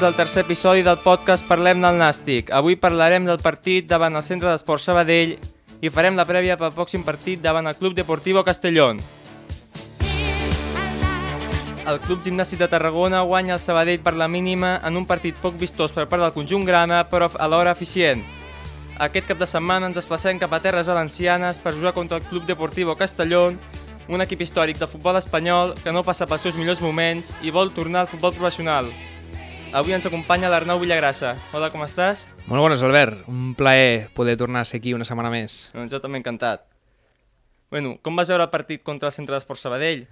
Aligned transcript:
Benvinguts 0.00 0.02
al 0.02 0.16
tercer 0.16 0.44
episodi 0.44 0.82
del 0.82 0.98
podcast 0.98 1.46
Parlem 1.46 1.80
del 1.82 1.98
Nàstic. 1.98 2.50
Avui 2.50 2.76
parlarem 2.76 3.26
del 3.26 3.40
partit 3.42 3.86
davant 3.86 4.16
el 4.16 4.24
Centre 4.24 4.48
d'Esport 4.48 4.80
Sabadell 4.80 5.34
i 5.80 5.90
farem 5.90 6.16
la 6.16 6.24
prèvia 6.24 6.56
pel 6.56 6.72
pròxim 6.72 7.04
partit 7.04 7.42
davant 7.42 7.66
el 7.66 7.76
Club 7.76 7.94
Deportivo 7.94 8.42
Castellón. 8.44 9.00
El 11.86 12.00
Club 12.06 12.22
Gimnàstic 12.24 12.62
de 12.62 12.68
Tarragona 12.68 13.20
guanya 13.28 13.58
el 13.58 13.60
Sabadell 13.60 14.00
per 14.00 14.14
la 14.16 14.28
mínima 14.28 14.80
en 14.84 14.96
un 14.96 15.04
partit 15.04 15.36
poc 15.36 15.58
vistós 15.60 15.92
per 15.92 16.08
part 16.08 16.22
del 16.22 16.32
conjunt 16.32 16.64
grana, 16.64 17.04
però 17.10 17.28
alhora 17.38 17.76
eficient. 17.76 18.24
Aquest 18.98 19.28
cap 19.28 19.38
de 19.38 19.46
setmana 19.46 19.90
ens 19.90 20.00
desplacem 20.00 20.38
cap 20.38 20.52
a 20.52 20.62
terres 20.64 20.86
valencianes 20.86 21.58
per 21.58 21.74
jugar 21.74 21.92
contra 21.92 22.16
el 22.16 22.24
Club 22.24 22.46
Deportivo 22.46 22.96
Castellón, 22.96 23.58
un 24.08 24.20
equip 24.20 24.40
històric 24.40 24.78
de 24.78 24.88
futbol 24.88 25.16
espanyol 25.16 25.74
que 25.82 25.92
no 25.92 26.04
passa 26.04 26.26
pels 26.26 26.48
seus 26.48 26.56
millors 26.56 26.80
moments 26.80 27.34
i 27.42 27.52
vol 27.52 27.72
tornar 27.72 28.06
al 28.06 28.12
futbol 28.12 28.32
professional. 28.32 28.88
Avui 29.70 29.94
ens 29.94 30.02
acompanya 30.08 30.48
l'Arnau 30.50 30.80
Villagrassa. 30.82 31.36
Hola, 31.54 31.68
com 31.70 31.84
estàs? 31.84 32.24
Molt 32.50 32.58
bones, 32.58 32.80
Albert. 32.82 33.20
Un 33.30 33.52
plaer 33.54 34.08
poder 34.16 34.34
tornar 34.34 34.64
a 34.64 34.66
ser 34.66 34.80
aquí 34.80 34.96
una 34.96 35.06
setmana 35.06 35.30
més. 35.30 35.68
Doncs 35.70 35.92
jo 35.94 36.00
també 36.02 36.18
encantat. 36.18 36.64
Bueno, 37.70 37.92
com 38.02 38.18
vas 38.18 38.26
veure 38.26 38.42
el 38.42 38.50
partit 38.50 38.82
contra 38.82 39.12
el 39.12 39.14
Centre 39.14 39.36
d'Esport 39.36 39.62
Sabadell? 39.62 40.08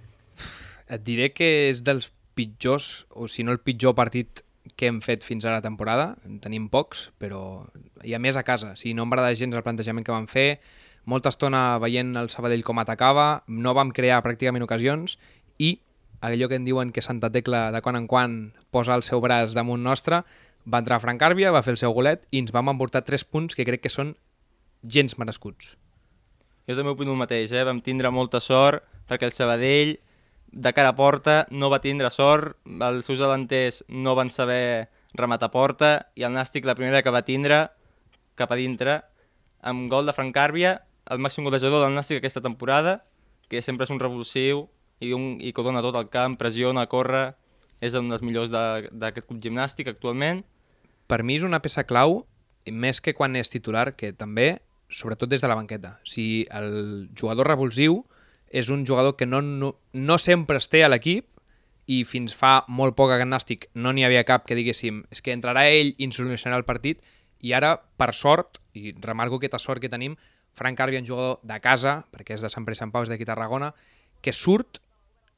Et 0.87 1.03
diré 1.03 1.27
que 1.35 1.49
és 1.73 1.81
dels 1.83 2.07
pitjors, 2.39 3.03
o 3.11 3.27
si 3.27 3.43
no 3.43 3.51
el 3.51 3.59
pitjor 3.59 3.97
partit 3.99 4.45
que 4.79 4.87
hem 4.87 5.01
fet 5.03 5.27
fins 5.27 5.43
ara 5.43 5.57
a 5.57 5.59
la 5.59 5.67
temporada. 5.67 6.13
En 6.23 6.39
tenim 6.39 6.71
pocs, 6.71 7.09
però 7.19 7.67
hi 8.07 8.15
ha 8.15 8.23
més 8.23 8.39
a 8.39 8.45
casa. 8.47 8.77
Si 8.79 8.95
no 8.95 9.03
m'agrada 9.03 9.35
gens 9.35 9.59
el 9.59 9.65
plantejament 9.67 10.07
que 10.07 10.15
vam 10.15 10.31
fer, 10.31 10.61
molta 11.03 11.35
estona 11.35 11.75
veient 11.83 12.15
el 12.15 12.31
Sabadell 12.31 12.63
com 12.63 12.79
atacava, 12.79 13.43
no 13.51 13.75
vam 13.75 13.91
crear 13.91 14.23
pràcticament 14.23 14.63
ocasions 14.63 15.19
i 15.59 15.81
allò 16.21 16.49
que 16.49 16.59
en 16.59 16.65
diuen 16.67 16.91
que 16.91 17.01
Santa 17.01 17.29
Tecla 17.31 17.69
de 17.71 17.81
quan 17.81 17.95
en 17.95 18.07
quan 18.07 18.53
posa 18.71 18.95
el 18.95 19.03
seu 19.03 19.21
braç 19.21 19.53
damunt 19.55 19.83
nostre, 19.83 20.23
va 20.65 20.81
entrar 20.83 20.97
a 20.97 21.03
Frank 21.03 21.21
Càrbia, 21.21 21.53
va 21.55 21.63
fer 21.63 21.73
el 21.75 21.81
seu 21.81 21.93
golet 21.95 22.25
i 22.31 22.41
ens 22.43 22.51
vam 22.55 22.71
emportar 22.71 23.05
tres 23.07 23.23
punts 23.23 23.55
que 23.55 23.65
crec 23.65 23.85
que 23.85 23.93
són 23.93 24.15
gens 24.83 25.17
merescuts. 25.17 25.75
Jo 26.67 26.75
també 26.77 26.93
opino 26.93 27.15
el 27.15 27.21
mateix, 27.21 27.51
eh? 27.51 27.65
vam 27.65 27.81
tindre 27.81 28.11
molta 28.13 28.39
sort 28.43 28.83
perquè 29.09 29.25
el 29.25 29.33
Sabadell 29.33 29.97
de 30.51 30.73
cara 30.73 30.93
a 30.93 30.97
porta 30.97 31.45
no 31.49 31.69
va 31.69 31.81
tindre 31.81 32.09
sort, 32.13 32.57
els 32.65 33.05
seus 33.05 33.21
delanters 33.21 33.83
no 33.89 34.15
van 34.17 34.29
saber 34.29 34.89
rematar 35.13 35.51
porta 35.53 35.91
i 36.15 36.25
el 36.25 36.33
Nàstic 36.33 36.65
la 36.65 36.75
primera 36.77 37.01
que 37.01 37.13
va 37.13 37.25
tindre 37.25 37.69
cap 38.37 38.51
a 38.51 38.57
dintre 38.57 38.99
amb 39.61 39.89
gol 39.91 40.05
de 40.05 40.13
Frank 40.13 40.33
Càrbia, 40.35 40.79
el 41.09 41.19
màxim 41.19 41.43
golejador 41.43 41.83
del 41.83 41.95
Nàstic 41.95 42.19
aquesta 42.19 42.41
temporada, 42.41 43.03
que 43.49 43.61
sempre 43.65 43.87
és 43.87 43.93
un 43.93 43.99
revulsiu 43.99 44.67
i, 44.99 45.13
un, 45.15 45.37
i 45.41 45.53
que 45.55 45.65
dona 45.65 45.83
tot 45.85 45.97
el 45.99 46.09
camp, 46.13 46.37
pressiona, 46.39 46.87
corre, 46.91 47.33
és 47.79 47.95
un 47.95 48.09
dels 48.11 48.23
millors 48.25 48.51
d'aquest 48.51 49.27
club 49.27 49.41
gimnàstic 49.43 49.89
actualment. 49.91 50.43
Per 51.07 51.21
mi 51.23 51.39
és 51.39 51.45
una 51.47 51.61
peça 51.63 51.85
clau, 51.87 52.23
més 52.69 52.99
que 53.01 53.15
quan 53.17 53.37
és 53.39 53.49
titular, 53.49 53.93
que 53.95 54.11
també, 54.13 54.59
sobretot 54.89 55.29
des 55.29 55.41
de 55.41 55.49
la 55.49 55.55
banqueta. 55.55 55.97
Si 56.03 56.45
el 56.51 57.09
jugador 57.17 57.47
revulsiu 57.47 58.03
és 58.49 58.69
un 58.73 58.85
jugador 58.85 59.15
que 59.15 59.25
no, 59.29 59.41
no, 59.41 59.75
no 59.93 60.17
sempre 60.17 60.57
es 60.57 60.67
té 60.69 60.83
a 60.83 60.89
l'equip 60.89 61.27
i 61.89 62.03
fins 62.05 62.33
fa 62.37 62.63
molt 62.67 62.95
poc 62.97 63.13
a 63.13 63.19
Gimnàstic 63.21 63.69
no 63.77 63.93
n'hi 63.93 64.05
havia 64.05 64.25
cap 64.25 64.45
que 64.45 64.57
diguéssim 64.57 65.03
és 65.13 65.21
que 65.25 65.33
entrarà 65.33 65.67
ell 65.69 65.93
i 65.95 66.05
ens 66.05 66.17
solucionarà 66.17 66.57
el 66.57 66.65
partit 66.65 67.01
i 67.45 67.53
ara, 67.53 67.75
per 67.97 68.11
sort, 68.13 68.59
i 68.75 68.91
remarco 68.99 69.39
aquesta 69.39 69.61
sort 69.61 69.81
que 69.81 69.89
tenim, 69.89 70.17
Frank 70.57 70.77
Carvi, 70.77 70.97
un 70.99 71.07
jugador 71.07 71.39
de 71.47 71.59
casa, 71.63 72.01
perquè 72.11 72.35
és 72.35 72.43
de 72.43 72.49
Sant 72.51 72.65
Pere 72.67 72.75
Sant 72.75 72.91
Pau, 72.91 73.05
és 73.05 73.11
d'aquí 73.11 73.25
Tarragona, 73.25 73.71
que 74.21 74.33
surt 74.35 74.81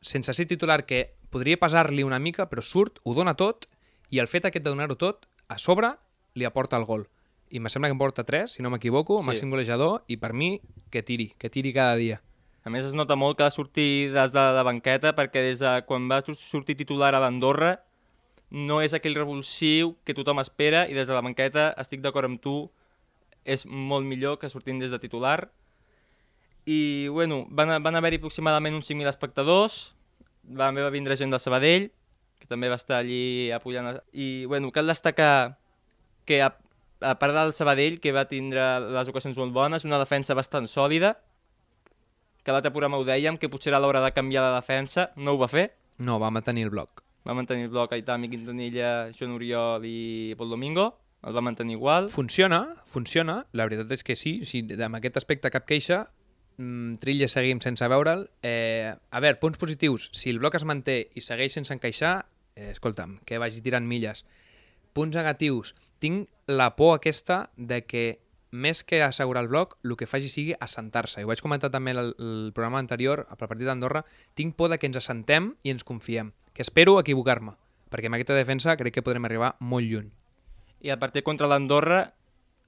sense 0.01 0.33
ser 0.33 0.47
titular, 0.49 0.85
que 0.85 1.13
podria 1.29 1.59
pesar-li 1.61 2.03
una 2.03 2.19
mica, 2.19 2.49
però 2.49 2.63
surt, 2.65 2.99
ho 3.05 3.13
dona 3.13 3.35
tot, 3.39 3.69
i 4.09 4.19
el 4.19 4.27
fet 4.27 4.49
aquest 4.49 4.65
de 4.65 4.73
donar-ho 4.73 4.97
tot, 4.99 5.29
a 5.47 5.57
sobre, 5.61 5.93
li 6.35 6.45
aporta 6.45 6.77
el 6.77 6.85
gol. 6.89 7.07
I 7.51 7.59
me 7.59 7.69
sembla 7.69 7.89
que 7.89 7.95
em 7.95 8.01
porta 8.01 8.25
3, 8.27 8.57
si 8.57 8.63
no 8.63 8.71
m'equivoco, 8.71 9.19
sí. 9.21 9.27
màxim 9.29 9.53
golejador, 9.53 10.01
i 10.07 10.17
per 10.17 10.33
mi, 10.33 10.57
que 10.91 11.03
tiri, 11.03 11.31
que 11.37 11.51
tiri 11.51 11.73
cada 11.75 11.95
dia. 11.99 12.21
A 12.63 12.69
més, 12.69 12.85
es 12.85 12.93
nota 12.93 13.17
molt 13.17 13.37
que 13.37 13.45
ha 13.45 13.49
de 13.49 13.55
sortir 13.55 14.11
des 14.13 14.33
de 14.33 14.43
la 14.57 14.65
banqueta, 14.65 15.15
perquè 15.17 15.41
des 15.45 15.63
de 15.63 15.71
quan 15.87 16.09
va 16.11 16.21
sortir 16.25 16.77
titular 16.79 17.13
a 17.15 17.21
l'Andorra, 17.23 17.79
no 18.51 18.81
és 18.83 18.93
aquell 18.93 19.15
revulsiu 19.15 19.95
que 20.05 20.15
tothom 20.15 20.41
espera, 20.43 20.85
i 20.89 20.97
des 20.97 21.07
de 21.07 21.15
la 21.15 21.23
banqueta, 21.23 21.71
estic 21.79 22.03
d'acord 22.03 22.27
amb 22.27 22.41
tu, 22.43 22.55
és 23.43 23.65
molt 23.65 24.05
millor 24.05 24.37
que 24.39 24.51
sortint 24.51 24.79
des 24.79 24.91
de 24.91 24.99
titular, 25.01 25.49
i 26.65 27.07
bueno, 27.09 27.45
van, 27.49 27.81
van 27.83 27.97
haver-hi 27.97 28.19
aproximadament 28.21 28.75
uns 28.77 28.89
5.000 28.89 29.09
espectadors, 29.09 29.79
també 30.45 30.83
va 30.83 30.93
vindre 30.93 31.17
gent 31.17 31.33
del 31.33 31.41
Sabadell, 31.41 31.89
que 32.41 32.49
també 32.49 32.69
va 32.69 32.79
estar 32.79 32.99
allí 32.99 33.51
apoyant... 33.53 34.01
I 34.13 34.45
bueno, 34.45 34.71
cal 34.71 34.89
destacar 34.89 35.57
que 36.25 36.41
a, 36.41 36.53
a 37.01 37.17
part 37.19 37.35
del 37.37 37.53
Sabadell, 37.57 37.99
que 38.01 38.13
va 38.13 38.27
tindre 38.29 38.63
les 38.91 39.11
ocasions 39.11 39.37
molt 39.37 39.53
bones, 39.53 39.85
una 39.85 40.01
defensa 40.01 40.37
bastant 40.37 40.69
sòlida, 40.69 41.15
que 42.41 42.53
l'altre 42.53 42.73
programa 42.73 42.97
ho 42.97 43.05
dèiem, 43.05 43.37
que 43.37 43.49
potser 43.49 43.73
era 43.73 43.81
l'hora 43.81 44.01
de 44.01 44.13
canviar 44.13 44.47
la 44.47 44.57
defensa, 44.57 45.11
no 45.15 45.35
ho 45.35 45.41
va 45.41 45.49
fer. 45.51 45.69
No, 46.01 46.17
va 46.21 46.33
mantenir 46.33 46.65
el 46.65 46.73
bloc. 46.73 47.03
Va 47.27 47.37
mantenir 47.37 47.67
el 47.69 47.73
bloc 47.73 47.93
Aitami, 47.93 48.31
Quintanilla, 48.31 49.11
Joan 49.13 49.37
Oriol 49.37 49.85
i 49.85 50.33
Pol 50.37 50.49
Domingo 50.49 50.89
el 51.23 51.35
va 51.35 51.41
mantenir 51.41 51.75
igual. 51.75 52.09
Funciona, 52.09 52.81
funciona, 52.85 53.45
la 53.53 53.67
veritat 53.67 53.91
és 53.93 54.03
que 54.03 54.15
sí, 54.17 54.39
sí 54.47 54.63
amb 54.81 54.97
aquest 54.97 55.19
aspecte 55.21 55.51
cap 55.53 55.67
queixa, 55.69 56.07
Trilla 57.01 57.27
seguim 57.31 57.61
sense 57.63 57.87
veure'l. 57.87 58.27
Eh, 58.43 58.91
a 58.91 59.19
veure, 59.23 59.39
punts 59.41 59.59
positius. 59.61 60.09
Si 60.13 60.29
el 60.29 60.39
bloc 60.39 60.57
es 60.59 60.65
manté 60.67 60.97
i 61.15 61.23
segueix 61.25 61.55
sense 61.57 61.73
encaixar, 61.73 62.25
eh, 62.55 62.71
escolta'm, 62.71 63.19
que 63.25 63.39
vagi 63.41 63.61
tirant 63.61 63.87
milles. 63.87 64.25
Punts 64.93 65.15
negatius. 65.17 65.75
Tinc 65.99 66.29
la 66.47 66.75
por 66.75 66.97
aquesta 66.97 67.49
de 67.57 67.83
que 67.85 68.05
més 68.51 68.83
que 68.83 69.01
assegurar 69.01 69.45
el 69.45 69.49
bloc, 69.49 69.77
el 69.83 69.95
que 69.97 70.07
faci 70.07 70.29
sigui 70.29 70.53
assentar-se. 70.59 71.23
Ho 71.23 71.29
vaig 71.31 71.41
comentar 71.41 71.71
també 71.71 71.95
el, 71.95 72.13
el 72.19 72.51
programa 72.53 72.81
anterior, 72.83 73.25
al 73.29 73.39
partit 73.39 73.65
d'Andorra, 73.65 74.03
tinc 74.35 74.57
por 74.59 74.69
de 74.69 74.77
que 74.77 74.89
ens 74.91 74.99
assentem 74.99 75.53
i 75.63 75.71
ens 75.71 75.87
confiem. 75.87 76.33
Que 76.53 76.65
espero 76.65 76.97
equivocar-me, 76.99 77.55
perquè 77.89 78.11
amb 78.11 78.19
aquesta 78.19 78.35
defensa 78.35 78.75
crec 78.77 78.99
que 78.99 79.05
podrem 79.05 79.25
arribar 79.25 79.55
molt 79.59 79.87
lluny. 79.87 80.11
I 80.83 80.91
el 80.91 80.99
partit 80.99 81.23
contra 81.23 81.47
l'Andorra, 81.47 82.11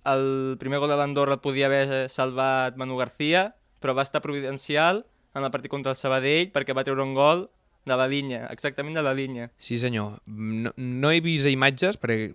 el 0.08 0.56
primer 0.60 0.80
gol 0.80 0.92
de 0.92 0.98
l'Andorra 1.00 1.38
el 1.38 1.44
podia 1.44 1.68
haver 1.68 2.08
salvat 2.10 2.80
Manu 2.80 2.96
García, 2.98 3.56
però 3.84 3.96
va 3.98 4.06
estar 4.08 4.24
providencial 4.24 5.04
en 5.36 5.44
el 5.44 5.52
partit 5.52 5.72
contra 5.72 5.92
el 5.92 6.00
Sabadell 6.00 6.54
perquè 6.56 6.76
va 6.76 6.86
treure 6.88 7.04
un 7.04 7.14
gol 7.18 7.50
de 7.84 7.98
la 8.00 8.08
línia, 8.08 8.46
exactament 8.54 8.96
de 8.96 9.04
la 9.04 9.14
línia. 9.14 9.50
Sí, 9.58 9.78
senyor. 9.78 10.22
No, 10.26 10.72
no 10.78 11.12
he 11.12 11.20
vist 11.24 11.50
imatges, 11.52 12.00
perquè 12.00 12.32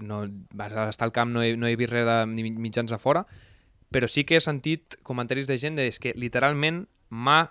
no, 0.00 0.22
vas 0.56 0.72
estar 0.88 1.04
al 1.04 1.12
camp, 1.12 1.34
no 1.34 1.42
he, 1.44 1.52
no 1.56 1.68
he 1.68 1.76
vist 1.76 1.92
res 1.92 2.06
de 2.08 2.48
mitjans 2.56 2.90
de 2.90 2.98
fora, 2.98 3.26
però 3.92 4.08
sí 4.08 4.24
que 4.24 4.38
he 4.38 4.42
sentit 4.42 4.96
comentaris 5.06 5.46
de 5.46 5.58
gent 5.60 5.76
de 5.76 5.90
que 6.00 6.14
literalment 6.16 6.86
mà 7.10 7.42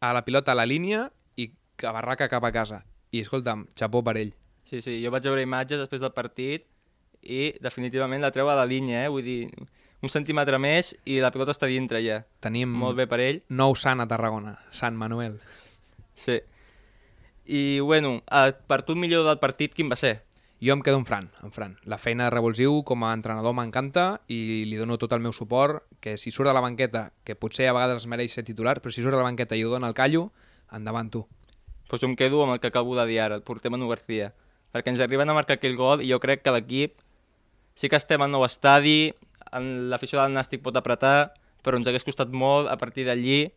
a 0.00 0.12
la 0.16 0.24
pilota 0.24 0.52
a 0.52 0.58
la 0.58 0.68
línia 0.68 1.08
i 1.36 1.50
que 1.76 1.92
barraca 1.92 2.28
cap 2.28 2.44
a 2.44 2.52
casa. 2.52 2.84
I 3.10 3.24
escolta'm, 3.24 3.66
xapó 3.76 4.04
per 4.06 4.16
ell. 4.20 4.34
Sí, 4.68 4.80
sí, 4.84 5.00
jo 5.02 5.10
vaig 5.10 5.24
veure 5.26 5.42
imatges 5.42 5.80
després 5.80 6.04
del 6.04 6.14
partit 6.14 6.68
i 7.20 7.50
definitivament 7.60 8.22
la 8.22 8.30
treu 8.32 8.48
a 8.48 8.56
la 8.56 8.68
línia, 8.68 9.04
eh? 9.04 9.08
vull 9.10 9.24
dir, 9.24 9.48
un 10.02 10.08
centímetre 10.08 10.58
més 10.58 10.94
i 11.04 11.18
la 11.20 11.30
pilota 11.34 11.52
està 11.52 11.68
dintre 11.68 12.00
ja. 12.04 12.22
Tenim 12.40 12.72
Molt 12.72 12.96
bé 12.96 13.06
per 13.10 13.20
ell. 13.20 13.42
nou 13.48 13.76
Sant 13.76 14.00
a 14.00 14.08
Tarragona, 14.08 14.56
Sant 14.70 14.96
Manuel. 14.96 15.38
Sí. 16.14 16.40
I, 17.46 17.80
bueno, 17.80 18.22
el 18.30 18.54
partit 18.70 18.96
millor 18.96 19.24
del 19.26 19.40
partit, 19.42 19.74
quin 19.74 19.90
va 19.90 19.96
ser? 19.96 20.20
Jo 20.60 20.74
em 20.76 20.82
quedo 20.84 20.98
en 21.00 21.06
Fran, 21.08 21.30
en 21.42 21.52
Fran. 21.52 21.76
La 21.88 21.96
feina 21.96 22.26
de 22.26 22.34
revulsiu 22.34 22.82
com 22.84 23.04
a 23.04 23.14
entrenador 23.16 23.54
m'encanta 23.56 24.20
i 24.28 24.66
li 24.68 24.76
dono 24.76 24.98
tot 25.00 25.14
el 25.16 25.22
meu 25.24 25.32
suport, 25.32 25.86
que 26.04 26.18
si 26.20 26.30
surt 26.30 26.50
de 26.50 26.54
la 26.54 26.60
banqueta, 26.60 27.12
que 27.24 27.34
potser 27.34 27.68
a 27.68 27.72
vegades 27.72 28.02
es 28.02 28.06
mereix 28.06 28.36
ser 28.36 28.44
titular, 28.44 28.76
però 28.80 28.92
si 28.92 29.00
surt 29.00 29.16
de 29.16 29.22
la 29.22 29.26
banqueta 29.26 29.56
i 29.56 29.64
ho 29.64 29.72
dona 29.72 29.88
el 29.88 29.96
callo, 29.96 30.28
endavant 30.70 31.08
tu. 31.10 31.24
Pues 31.88 32.04
jo 32.04 32.10
em 32.10 32.14
quedo 32.16 32.44
amb 32.44 32.54
el 32.54 32.60
que 32.60 32.68
acabo 32.68 32.94
de 32.94 33.06
dir 33.08 33.22
ara, 33.24 33.40
el 33.40 33.42
porter 33.42 33.72
Manu 33.72 33.88
García, 33.88 34.34
perquè 34.70 34.92
ens 34.92 35.00
arriben 35.00 35.32
a 35.32 35.34
marcar 35.34 35.56
aquell 35.56 35.80
gol 35.80 36.04
i 36.04 36.12
jo 36.12 36.20
crec 36.20 36.44
que 36.44 36.52
l'equip 36.54 37.00
sí 37.74 37.88
que 37.88 37.96
estem 37.96 38.20
al 38.20 38.30
nou 38.30 38.44
estadi, 38.44 39.14
l'afició 39.58 40.20
del 40.20 40.34
Nàstic 40.36 40.62
pot 40.62 40.76
apretar, 40.76 41.32
però 41.64 41.78
ens 41.78 41.88
hagués 41.90 42.06
costat 42.06 42.30
molt 42.30 42.70
a 42.70 42.76
partir 42.80 43.06
d'allí 43.08 43.50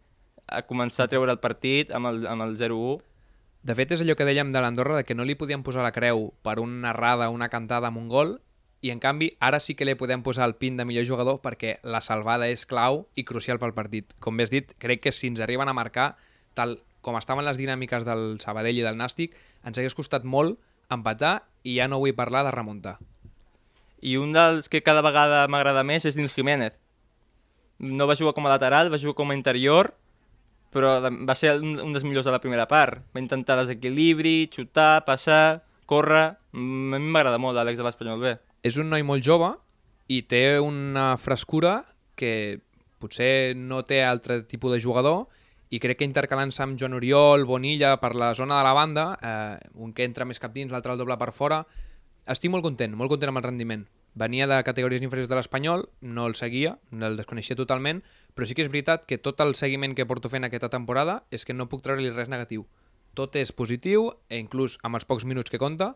a 0.47 0.63
començar 0.67 1.05
a 1.05 1.11
treure 1.11 1.31
el 1.31 1.39
partit 1.39 1.91
amb 1.93 2.09
el, 2.09 2.23
amb 2.27 2.43
el 2.45 2.57
0-1. 2.59 3.01
De 3.63 3.75
fet, 3.77 3.93
és 3.95 4.01
allò 4.03 4.17
que 4.19 4.27
dèiem 4.27 4.51
de 4.51 4.59
l'Andorra, 4.59 4.97
de 4.99 5.05
que 5.07 5.15
no 5.15 5.23
li 5.23 5.37
podíem 5.39 5.63
posar 5.63 5.85
la 5.85 5.93
creu 5.95 6.33
per 6.43 6.57
una 6.59 6.91
errada, 6.91 7.29
una 7.31 7.47
cantada 7.47 7.87
amb 7.87 8.01
un 8.01 8.09
gol, 8.11 8.35
i 8.83 8.91
en 8.91 8.99
canvi 8.99 9.29
ara 9.39 9.61
sí 9.63 9.77
que 9.79 9.87
li 9.87 9.95
podem 9.95 10.25
posar 10.25 10.43
el 10.49 10.57
pin 10.59 10.75
de 10.75 10.83
millor 10.83 11.05
jugador 11.07 11.39
perquè 11.39 11.77
la 11.87 12.01
salvada 12.03 12.49
és 12.51 12.65
clau 12.67 13.05
i 13.15 13.23
crucial 13.23 13.61
pel 13.61 13.71
partit. 13.77 14.11
Com 14.19 14.41
has 14.43 14.51
dit, 14.51 14.75
crec 14.83 15.05
que 15.05 15.15
si 15.15 15.31
ens 15.31 15.39
arriben 15.39 15.71
a 15.71 15.77
marcar, 15.77 16.17
tal 16.53 16.81
com 17.03 17.15
estaven 17.15 17.47
les 17.47 17.59
dinàmiques 17.59 18.03
del 18.03 18.41
Sabadell 18.43 18.81
i 18.81 18.83
del 18.83 18.99
Nàstic, 18.99 19.39
ens 19.63 19.79
hagués 19.79 19.95
costat 19.95 20.27
molt 20.27 20.59
empatar 20.91 21.45
i 21.63 21.77
ja 21.79 21.87
no 21.87 22.03
vull 22.03 22.15
parlar 22.15 22.43
de 22.43 22.51
remuntar. 22.51 22.97
I 24.03 24.17
un 24.19 24.33
dels 24.35 24.67
que 24.67 24.83
cada 24.83 25.01
vegada 25.05 25.45
m'agrada 25.47 25.85
més 25.87 26.03
és 26.03 26.17
Nil 26.19 26.27
Jiménez. 26.31 26.75
No 27.79 28.07
va 28.09 28.17
jugar 28.19 28.33
com 28.35 28.45
a 28.47 28.51
lateral, 28.51 28.91
va 28.91 28.99
jugar 28.99 29.15
com 29.15 29.31
a 29.31 29.37
interior, 29.37 29.93
però 30.75 30.97
va 30.99 31.35
ser 31.39 31.55
un, 31.61 31.77
un 31.79 31.93
dels 31.95 32.03
millors 32.03 32.27
de 32.27 32.33
la 32.35 32.41
primera 32.43 32.67
part. 32.67 32.99
Va 33.15 33.23
intentar 33.23 33.55
desequilibri, 33.61 34.49
xutar, 34.53 35.05
passar, 35.07 35.63
córrer... 35.87 36.25
A 36.53 36.59
mi 36.61 37.07
m'agrada 37.09 37.39
molt 37.41 37.57
l'Àlex 37.57 37.79
de 37.79 37.85
l'Espanyol 37.87 38.19
B. 38.21 38.35
És 38.61 38.75
un 38.77 38.91
noi 38.91 39.01
molt 39.07 39.23
jove 39.25 39.47
i 40.13 40.19
té 40.29 40.59
una 40.61 41.15
frescura 41.17 41.79
que 42.19 42.59
potser 43.01 43.55
no 43.57 43.81
té 43.87 44.03
altre 44.05 44.43
tipus 44.45 44.75
de 44.75 44.81
jugador 44.83 45.25
i 45.73 45.79
crec 45.81 46.03
que 46.03 46.05
intercalant-se 46.05 46.61
amb 46.61 46.77
Joan 46.77 46.93
Oriol, 46.99 47.47
Bonilla, 47.49 47.95
per 47.97 48.13
la 48.13 48.33
zona 48.37 48.59
de 48.59 48.67
la 48.67 48.75
banda, 48.77 49.05
eh, 49.17 49.71
un 49.81 49.95
que 49.97 50.05
entra 50.05 50.27
més 50.29 50.37
cap 50.37 50.53
dins, 50.53 50.69
l'altre 50.69 50.93
el 50.93 51.01
doble 51.01 51.17
per 51.17 51.31
fora, 51.33 51.63
estic 52.29 52.51
molt 52.51 52.63
content, 52.63 52.93
molt 52.95 53.11
content 53.11 53.31
amb 53.31 53.41
el 53.41 53.47
rendiment. 53.47 53.83
Venia 54.15 54.45
de 54.45 54.59
categories 54.63 55.01
inferiors 55.01 55.29
de 55.29 55.35
l'Espanyol, 55.35 55.87
no 56.01 56.27
el 56.29 56.35
seguia, 56.37 56.77
no 56.91 57.07
el 57.07 57.17
desconeixia 57.17 57.57
totalment, 57.57 58.03
però 58.35 58.45
sí 58.45 58.53
que 58.53 58.61
és 58.61 58.69
veritat 58.69 59.07
que 59.09 59.17
tot 59.17 59.41
el 59.41 59.55
seguiment 59.57 59.95
que 59.97 60.05
porto 60.05 60.29
fent 60.29 60.45
aquesta 60.45 60.69
temporada 60.69 61.23
és 61.33 61.45
que 61.45 61.55
no 61.57 61.67
puc 61.69 61.81
treure-li 61.81 62.13
res 62.13 62.29
negatiu. 62.29 62.67
Tot 63.17 63.35
és 63.35 63.51
positiu, 63.51 64.11
e 64.29 64.37
inclús 64.41 64.77
amb 64.83 64.99
els 64.99 65.05
pocs 65.09 65.25
minuts 65.25 65.49
que 65.49 65.61
compta, 65.61 65.95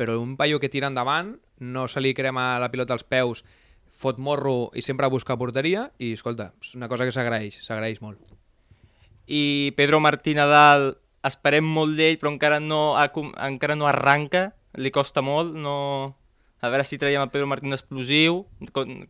però 0.00 0.16
un 0.20 0.38
paio 0.40 0.60
que 0.60 0.70
tira 0.72 0.88
endavant, 0.88 1.34
no 1.60 1.86
se 1.88 2.00
li 2.00 2.14
crema 2.16 2.58
la 2.58 2.70
pilota 2.72 2.96
als 2.96 3.04
peus, 3.04 3.44
fot 4.00 4.16
morro 4.16 4.70
i 4.72 4.80
sempre 4.80 5.10
busca 5.12 5.36
porteria, 5.36 5.90
i 6.00 6.14
escolta, 6.16 6.54
és 6.64 6.72
una 6.78 6.88
cosa 6.88 7.04
que 7.04 7.12
s'agraeix, 7.12 7.60
s'agraeix 7.60 8.00
molt. 8.00 8.20
I 9.28 9.74
Pedro 9.76 10.00
Martí 10.00 10.32
Nadal, 10.34 10.94
esperem 11.22 11.68
molt 11.68 12.00
d'ell, 12.00 12.16
però 12.16 12.32
encara 12.32 12.60
no, 12.64 12.96
ha, 12.96 13.10
encara 13.44 13.76
no 13.76 13.88
arranca, 13.90 14.54
li 14.74 14.90
costa 14.94 15.22
molt, 15.22 15.54
no... 15.54 16.16
A 16.60 16.68
veure 16.68 16.84
si 16.84 16.98
traiem 17.00 17.22
a 17.22 17.30
Pedro 17.32 17.48
Martín 17.48 17.72
explosiu, 17.72 18.42
com, 18.76 19.06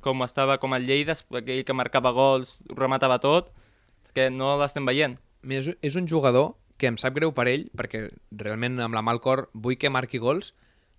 com 0.00 0.24
estava 0.24 0.56
com 0.58 0.72
el 0.72 0.86
Lleida, 0.88 1.18
aquell 1.36 1.66
que 1.68 1.76
marcava 1.76 2.14
gols, 2.16 2.56
ho 2.70 2.78
rematava 2.78 3.18
tot, 3.20 3.50
perquè 4.08 4.30
no 4.32 4.54
l'estem 4.56 4.88
veient. 4.88 5.18
Mira, 5.44 5.60
és, 5.60 5.76
és 5.84 5.98
un 6.00 6.08
jugador 6.08 6.54
que 6.80 6.88
em 6.88 6.96
sap 6.98 7.14
greu 7.14 7.34
per 7.36 7.46
ell, 7.50 7.68
perquè 7.76 8.06
realment 8.40 8.80
amb 8.80 8.96
la 8.96 9.04
mà 9.04 9.12
al 9.12 9.20
cor 9.22 9.46
vull 9.52 9.76
que 9.76 9.92
marqui 9.92 10.18
gols, 10.22 10.54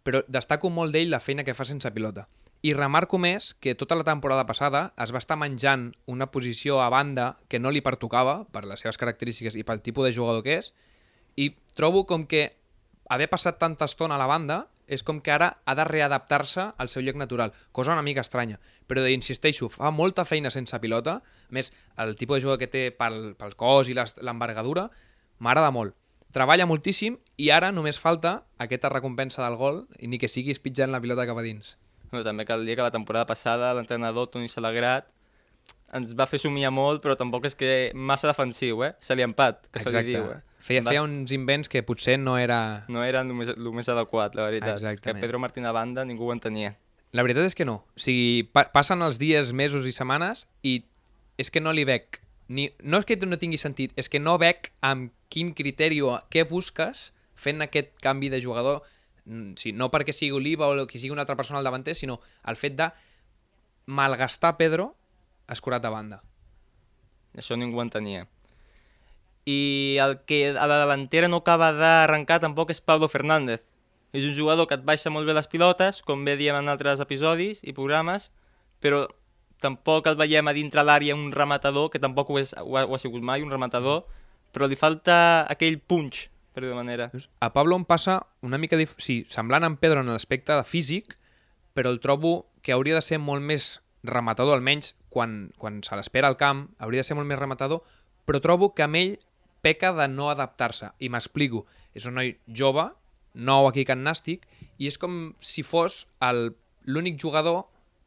però 0.06 0.22
destaco 0.32 0.70
molt 0.70 0.94
d'ell 0.94 1.12
la 1.12 1.20
feina 1.24 1.44
que 1.44 1.56
fa 1.58 1.66
sense 1.66 1.90
pilota. 1.96 2.28
I 2.64 2.72
remarco 2.78 3.18
més 3.20 3.52
que 3.60 3.74
tota 3.76 3.98
la 4.00 4.06
temporada 4.08 4.46
passada 4.48 4.86
es 5.04 5.12
va 5.12 5.20
estar 5.20 5.36
menjant 5.36 5.90
una 6.08 6.30
posició 6.32 6.80
a 6.80 6.88
banda 6.94 7.34
que 7.52 7.60
no 7.60 7.74
li 7.76 7.82
pertocava 7.84 8.44
per 8.56 8.64
les 8.64 8.80
seves 8.80 9.00
característiques 9.02 9.58
i 9.60 9.66
pel 9.68 9.84
tipus 9.84 10.08
de 10.08 10.14
jugador 10.16 10.46
que 10.46 10.62
és, 10.62 10.72
i 11.36 11.50
trobo 11.76 12.06
com 12.08 12.24
que 12.30 12.54
haver 13.14 13.30
passat 13.32 13.60
tanta 13.62 13.86
estona 13.90 14.16
a 14.16 14.22
la 14.22 14.30
banda 14.30 14.68
és 14.88 15.04
com 15.04 15.22
que 15.24 15.32
ara 15.32 15.50
ha 15.66 15.76
de 15.76 15.86
readaptar-se 15.88 16.66
al 16.78 16.90
seu 16.92 17.04
lloc 17.04 17.16
natural, 17.16 17.54
cosa 17.72 17.94
una 17.94 18.04
mica 18.04 18.22
estranya. 18.22 18.60
Però 18.88 19.06
insisteixo, 19.08 19.70
fa 19.72 19.92
molta 19.92 20.26
feina 20.26 20.52
sense 20.52 20.78
pilota, 20.84 21.20
a 21.24 21.54
més, 21.56 21.72
el 21.98 22.16
tipus 22.20 22.38
de 22.38 22.46
jugador 22.46 22.60
que 22.60 22.68
té 22.72 22.84
pel, 22.92 23.34
pel 23.40 23.56
cos 23.56 23.90
i 23.90 23.96
l'envergadura 23.96 24.90
m'agrada 25.40 25.72
molt. 25.72 25.96
Treballa 26.34 26.66
moltíssim 26.66 27.20
i 27.38 27.52
ara 27.54 27.72
només 27.72 28.00
falta 28.02 28.42
aquesta 28.58 28.90
recompensa 28.90 29.44
del 29.46 29.56
gol 29.56 29.84
i 30.00 30.10
ni 30.10 30.18
que 30.18 30.28
siguis 30.32 30.60
pitjant 30.60 30.92
la 30.92 31.02
pilota 31.02 31.28
cap 31.30 31.38
a 31.38 31.46
dins. 31.46 31.76
Bueno, 32.10 32.24
també 32.26 32.46
cal 32.46 32.66
dir 32.66 32.76
que 32.78 32.86
la 32.86 32.94
temporada 32.94 33.30
passada 33.30 33.74
l'entrenador 33.78 34.32
Toni 34.34 34.50
Salagrat 34.50 35.08
ens 35.94 36.16
va 36.18 36.26
fer 36.26 36.40
somiar 36.42 36.72
molt, 36.74 37.04
però 37.04 37.16
tampoc 37.18 37.46
és 37.46 37.56
que 37.58 37.70
massa 37.94 38.28
defensiu, 38.32 38.82
eh? 38.86 38.96
Se 39.00 39.16
li 39.16 39.26
empat, 39.26 39.68
que 39.70 39.82
se 39.84 39.94
li 39.94 40.04
diu, 40.10 40.26
eh? 40.34 40.42
Feia, 40.64 40.84
feia 40.86 41.04
uns 41.04 41.34
invents 41.36 41.68
que 41.68 41.84
potser 41.84 42.16
no 42.22 42.38
era... 42.40 42.86
No 42.88 43.04
era 43.04 43.22
el 43.26 43.34
més, 43.36 43.52
el 43.52 43.70
més 43.76 43.90
adequat, 43.92 44.38
la 44.40 44.48
veritat. 44.48 44.78
Exactament. 44.78 45.20
Que 45.20 45.26
Pedro 45.26 45.42
Martín 45.44 45.68
a 45.68 45.74
banda 45.76 46.06
ningú 46.08 46.30
ho 46.30 46.36
entenia. 46.36 46.78
La 47.12 47.26
veritat 47.26 47.50
és 47.50 47.58
que 47.58 47.68
no. 47.68 47.82
O 47.94 48.02
sigui, 48.02 48.46
pa 48.48 48.70
passen 48.74 49.04
els 49.04 49.20
dies, 49.22 49.52
mesos 49.52 49.86
i 49.86 49.92
setmanes 49.94 50.48
i 50.64 50.80
és 51.38 51.52
que 51.52 51.62
no 51.64 51.76
li 51.76 51.84
veig... 51.90 52.22
Ni... 52.48 52.70
No 52.80 53.00
és 53.04 53.08
que 53.10 53.20
no 53.28 53.40
tingui 53.42 53.60
sentit, 53.60 53.92
és 54.00 54.08
que 54.12 54.24
no 54.24 54.38
veig 54.40 54.72
amb 54.86 55.12
quin 55.34 55.52
criteri 55.58 56.00
o 56.06 56.16
què 56.32 56.48
busques 56.48 57.12
fent 57.36 57.64
aquest 57.66 57.92
canvi 58.04 58.30
de 58.32 58.40
jugador 58.44 58.84
Mm, 59.26 59.56
sí, 59.56 59.72
no 59.72 59.88
perquè 59.92 60.12
sigui 60.12 60.36
Oliva 60.36 60.68
o 60.68 60.88
que 60.88 61.00
sigui 61.00 61.14
una 61.14 61.24
altra 61.24 61.38
persona 61.40 61.60
al 61.60 61.68
davanter, 61.68 61.96
sinó 61.96 62.20
el 62.46 62.58
fet 62.60 62.76
de 62.76 62.90
malgastar 63.86 64.58
Pedro 64.58 64.94
escurat 65.48 65.84
a 65.86 65.92
banda. 65.94 66.22
Això 67.36 67.56
ningú 67.58 67.82
entenia. 67.82 68.28
I 69.46 69.98
el 70.00 70.20
que 70.28 70.54
a 70.56 70.68
la 70.68 70.80
davantera 70.86 71.28
no 71.28 71.42
acaba 71.44 71.74
d'arrencar 71.76 72.40
tampoc 72.44 72.72
és 72.72 72.82
Pablo 72.82 73.10
Fernández. 73.12 73.64
És 74.14 74.24
un 74.24 74.36
jugador 74.38 74.70
que 74.70 74.78
et 74.78 74.86
baixa 74.86 75.10
molt 75.10 75.28
bé 75.28 75.34
les 75.34 75.50
pilotes, 75.50 76.04
com 76.06 76.24
bé 76.24 76.38
diem 76.38 76.56
en 76.60 76.70
altres 76.70 77.02
episodis 77.04 77.64
i 77.66 77.74
programes, 77.74 78.30
però 78.80 79.08
tampoc 79.64 80.08
el 80.12 80.20
veiem 80.20 80.48
a 80.48 80.54
dintre 80.54 80.84
l'àrea 80.86 81.16
un 81.16 81.32
rematador, 81.34 81.90
que 81.90 82.02
tampoc 82.04 82.30
ho, 82.30 82.38
és, 82.40 82.54
ho, 82.60 82.78
ha, 82.78 82.86
ho 82.86 82.96
ha 82.96 83.02
sigut 83.02 83.24
mai, 83.26 83.42
un 83.42 83.52
rematador, 83.52 84.04
però 84.54 84.70
li 84.70 84.78
falta 84.78 85.16
aquell 85.50 85.80
punch, 85.80 86.28
per 86.54 86.64
dir 86.64 86.76
manera. 86.78 87.10
A 87.42 87.50
Pablo 87.56 87.80
em 87.80 87.88
passa 87.90 88.20
una 88.46 88.60
mica... 88.62 88.78
Dif... 88.78 88.94
Sí, 89.02 89.24
semblant 89.32 89.66
amb 89.66 89.82
Pedro 89.82 90.04
en 90.04 90.12
l'aspecte 90.14 90.54
de 90.54 90.68
físic, 90.68 91.18
però 91.74 91.90
el 91.90 92.00
trobo 92.04 92.52
que 92.62 92.76
hauria 92.76 93.00
de 93.00 93.06
ser 93.06 93.18
molt 93.18 93.42
més 93.42 93.80
rematador, 94.06 94.60
almenys 94.60 94.94
quan, 95.10 95.54
quan 95.58 95.82
se 95.82 95.98
l'espera 95.98 96.30
al 96.30 96.38
camp, 96.38 96.68
hauria 96.78 97.02
de 97.02 97.08
ser 97.08 97.18
molt 97.18 97.30
més 97.30 97.40
rematador, 97.40 97.82
però 98.28 98.44
trobo 98.44 98.74
que 98.76 98.86
amb 98.86 99.00
ell 99.00 99.16
peca 99.64 99.94
de 99.96 100.10
no 100.12 100.30
adaptar-se. 100.30 100.92
I 101.00 101.10
m'explico. 101.10 101.64
És 101.96 102.06
un 102.10 102.20
noi 102.20 102.36
jove, 102.52 102.90
nou 103.34 103.70
aquí 103.70 103.86
Can 103.88 104.04
Nàstic, 104.04 104.46
i 104.78 104.90
és 104.92 105.00
com 105.00 105.34
si 105.40 105.64
fos 105.64 106.04
l'únic 106.86 107.20
jugador 107.22 107.64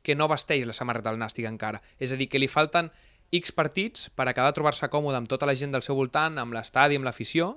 que 0.06 0.14
no 0.14 0.28
vesteix 0.30 0.66
la 0.68 0.76
samarreta 0.76 1.10
del 1.10 1.18
Nàstic 1.18 1.48
encara. 1.48 1.80
És 1.98 2.12
a 2.12 2.20
dir, 2.20 2.28
que 2.30 2.38
li 2.38 2.50
falten 2.50 2.92
X 3.34 3.50
partits 3.50 4.10
per 4.14 4.28
acabar 4.28 4.52
de 4.52 4.58
trobar-se 4.60 4.90
còmode 4.92 5.18
amb 5.18 5.30
tota 5.30 5.48
la 5.48 5.56
gent 5.58 5.72
del 5.74 5.82
seu 5.82 5.98
voltant, 5.98 6.38
amb 6.38 6.54
l'estadi, 6.54 6.98
amb 6.98 7.08
l'afició, 7.08 7.56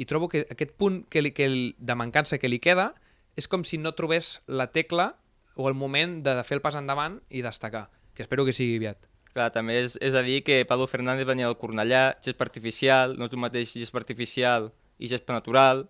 i 0.00 0.06
trobo 0.08 0.30
que 0.32 0.46
aquest 0.48 0.72
punt 0.80 1.02
que 1.12 1.20
li, 1.20 1.34
que 1.36 1.48
li, 1.50 1.66
de 1.76 1.96
mancança 1.98 2.38
que 2.40 2.48
li 2.48 2.62
queda 2.62 2.92
és 3.36 3.48
com 3.48 3.64
si 3.64 3.76
no 3.76 3.92
trobés 3.96 4.38
la 4.46 4.70
tecla 4.72 5.12
o 5.54 5.68
el 5.68 5.76
moment 5.76 6.22
de 6.24 6.38
fer 6.48 6.58
el 6.58 6.64
pas 6.64 6.76
endavant 6.80 7.20
i 7.28 7.44
destacar, 7.44 7.90
que 8.16 8.24
espero 8.24 8.46
que 8.48 8.56
sigui 8.56 8.80
aviat. 8.80 9.11
Clar, 9.32 9.48
també 9.54 9.78
és, 9.80 9.96
és 10.04 10.14
a 10.14 10.22
dir 10.24 10.42
que 10.44 10.64
Pablo 10.68 10.86
Fernández 10.90 11.26
venia 11.28 11.48
del 11.48 11.56
Cornellà, 11.56 12.18
gespa 12.24 12.44
artificial, 12.44 13.16
no 13.16 13.28
és 13.30 13.32
el 13.32 13.40
mateix 13.40 13.72
gespa 13.72 14.02
artificial 14.02 14.68
i 15.00 15.08
gespa 15.08 15.32
natural, 15.38 15.86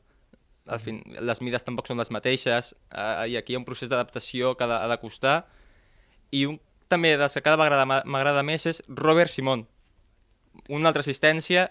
al 0.67 0.79
fin, 0.79 1.01
les 1.19 1.41
mides 1.43 1.65
tampoc 1.67 1.89
són 1.91 1.99
les 1.99 2.13
mateixes, 2.15 2.75
eh, 2.95 3.33
i 3.33 3.37
aquí 3.37 3.53
hi 3.53 3.59
ha 3.59 3.63
un 3.63 3.67
procés 3.67 3.91
d'adaptació 3.91 4.55
que 4.55 4.65
ha 4.65 4.71
de, 4.71 4.79
ha 4.79 4.91
de 4.93 4.99
costar, 5.03 5.37
i 6.31 6.45
un 6.47 6.61
també 6.93 7.15
dels 7.17 7.35
que 7.35 7.43
cada 7.43 7.59
vegada 7.59 7.87
m'agrada 7.87 8.43
més 8.45 8.67
és 8.69 8.83
Robert 8.89 9.33
Simón. 9.33 9.67
Una 10.69 10.91
altra 10.91 11.01
assistència, 11.01 11.71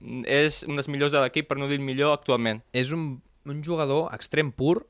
mm, 0.00 0.22
és 0.26 0.62
un 0.68 0.78
dels 0.78 0.88
millors 0.88 1.12
de 1.12 1.20
l'equip, 1.20 1.48
per 1.50 1.58
no 1.58 1.68
dir 1.68 1.80
millor 1.82 2.14
actualment. 2.14 2.62
És 2.72 2.92
un, 2.94 3.20
un 3.44 3.62
jugador 3.64 4.08
extrem 4.14 4.52
pur 4.52 4.86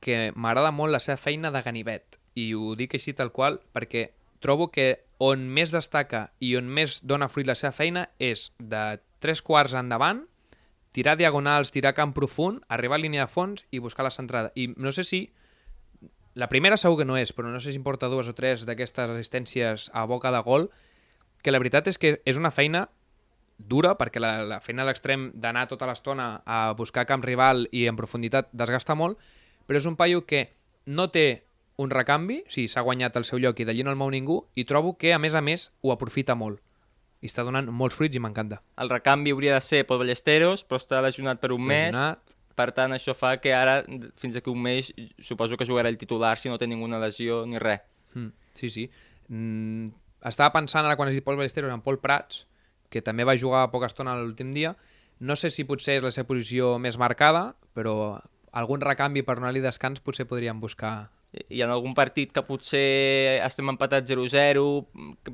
que 0.00 0.30
m'agrada 0.36 0.70
molt 0.70 0.94
la 0.94 1.02
seva 1.02 1.18
feina 1.18 1.50
de 1.50 1.62
ganivet. 1.62 2.20
I 2.36 2.52
ho 2.54 2.76
dic 2.78 2.94
així 2.94 3.16
tal 3.16 3.32
qual 3.32 3.58
perquè 3.74 4.10
trobo 4.40 4.70
que 4.72 5.06
on 5.22 5.46
més 5.48 5.72
destaca 5.72 6.30
i 6.44 6.54
on 6.58 6.68
més 6.68 7.00
dona 7.02 7.28
fruit 7.32 7.46
la 7.48 7.56
seva 7.56 7.72
feina 7.72 8.06
és 8.18 8.50
de 8.58 8.98
tres 9.22 9.42
quarts 9.42 9.74
endavant, 9.76 10.24
tirar 10.96 11.16
diagonals, 11.16 11.72
tirar 11.72 11.94
camp 11.96 12.14
profund, 12.16 12.62
arribar 12.72 12.96
a 12.96 13.02
línia 13.02 13.26
de 13.26 13.32
fons 13.32 13.64
i 13.70 13.80
buscar 13.84 14.06
la 14.06 14.14
centrada. 14.14 14.52
I 14.54 14.72
no 14.76 14.92
sé 14.92 15.04
si... 15.04 15.26
La 16.36 16.50
primera 16.52 16.76
segur 16.76 16.98
que 17.00 17.06
no 17.08 17.16
és, 17.16 17.30
però 17.32 17.48
no 17.48 17.60
sé 17.64 17.72
si 17.72 17.78
em 17.80 17.84
porta 17.84 18.10
dues 18.12 18.28
o 18.28 18.34
tres 18.36 18.66
d'aquestes 18.68 19.08
assistències 19.08 19.86
a 19.96 20.02
boca 20.04 20.28
de 20.32 20.42
gol, 20.44 20.66
que 21.40 21.52
la 21.52 21.60
veritat 21.62 21.88
és 21.88 21.96
que 21.96 22.18
és 22.28 22.36
una 22.36 22.52
feina 22.52 22.90
dura, 23.56 23.94
perquè 23.96 24.20
la, 24.20 24.42
la 24.44 24.60
feina 24.60 24.84
a 24.84 24.88
l'extrem 24.90 25.30
d'anar 25.32 25.64
tota 25.70 25.88
l'estona 25.88 26.42
a 26.44 26.74
buscar 26.76 27.06
camp 27.08 27.24
rival 27.24 27.64
i 27.72 27.86
en 27.88 27.96
profunditat 27.96 28.50
desgasta 28.52 28.92
molt, 28.94 29.16
però 29.64 29.80
és 29.80 29.88
un 29.88 29.96
paio 29.96 30.26
que 30.28 30.50
no 30.84 31.08
té 31.08 31.45
un 31.82 31.90
recanvi, 31.90 32.40
o 32.46 32.52
sigui, 32.52 32.68
s'ha 32.72 32.84
guanyat 32.86 33.16
el 33.20 33.26
seu 33.28 33.40
lloc 33.42 33.60
i 33.60 33.66
d'allí 33.68 33.84
no 33.84 33.92
el 33.92 33.98
mou 34.00 34.10
ningú, 34.12 34.40
i 34.56 34.64
trobo 34.68 34.94
que, 34.96 35.12
a 35.14 35.18
més 35.20 35.34
a 35.36 35.42
més, 35.44 35.70
ho 35.82 35.92
aprofita 35.92 36.36
molt. 36.38 36.62
I 37.24 37.28
està 37.30 37.44
donant 37.44 37.68
molts 37.72 37.96
fruits 37.96 38.16
i 38.16 38.22
m'encanta. 38.22 38.60
El 38.80 38.92
recanvi 38.92 39.32
hauria 39.32 39.56
de 39.56 39.64
ser 39.64 39.84
Pol 39.88 40.00
Ballesteros, 40.00 40.64
però 40.64 40.80
està 40.80 41.02
lesionat 41.04 41.40
per 41.42 41.52
un 41.56 41.64
mes, 41.64 41.92
Lesionat. 41.92 42.34
Per 42.56 42.70
tant, 42.72 42.94
això 42.96 43.12
fa 43.12 43.34
que 43.36 43.52
ara, 43.52 43.82
fins 44.16 44.32
d'aquí 44.32 44.48
un 44.48 44.62
mes, 44.64 44.88
suposo 45.20 45.58
que 45.60 45.66
jugarà 45.68 45.90
el 45.92 45.98
titular 46.00 46.38
si 46.40 46.48
no 46.48 46.56
té 46.56 46.64
ninguna 46.64 46.96
lesió 47.02 47.42
ni 47.44 47.60
res. 47.60 47.82
Mm, 48.14 48.30
sí, 48.56 48.70
sí. 48.72 48.86
Mm, 49.28 49.90
estava 50.24 50.54
pensant 50.54 50.86
ara 50.86 50.96
quan 50.96 51.10
has 51.10 51.18
dit 51.18 51.24
Pol 51.24 51.36
Ballesteros 51.36 51.74
en 51.74 51.84
Pol 51.84 52.00
Prats, 52.00 52.46
que 52.88 53.02
també 53.04 53.26
va 53.28 53.36
jugar 53.36 53.66
poca 53.74 53.90
estona 53.90 54.16
l'últim 54.16 54.54
dia, 54.56 54.72
No 55.18 55.36
sé 55.36 55.48
si 55.48 55.64
potser 55.64 55.96
és 55.96 56.04
la 56.04 56.12
seva 56.12 56.28
posició 56.28 56.74
més 56.78 56.98
marcada, 57.00 57.54
però 57.72 58.18
algun 58.52 58.82
recanvi 58.84 59.22
per 59.24 59.38
donar-li 59.38 59.62
descans 59.64 60.02
potser 60.04 60.26
podríem 60.28 60.60
buscar 60.60 61.08
i 61.48 61.62
en 61.62 61.72
algun 61.72 61.94
partit 61.94 62.32
que 62.34 62.42
potser 62.46 63.40
estem 63.44 63.68
empatats 63.72 64.10
0-0 64.10 64.64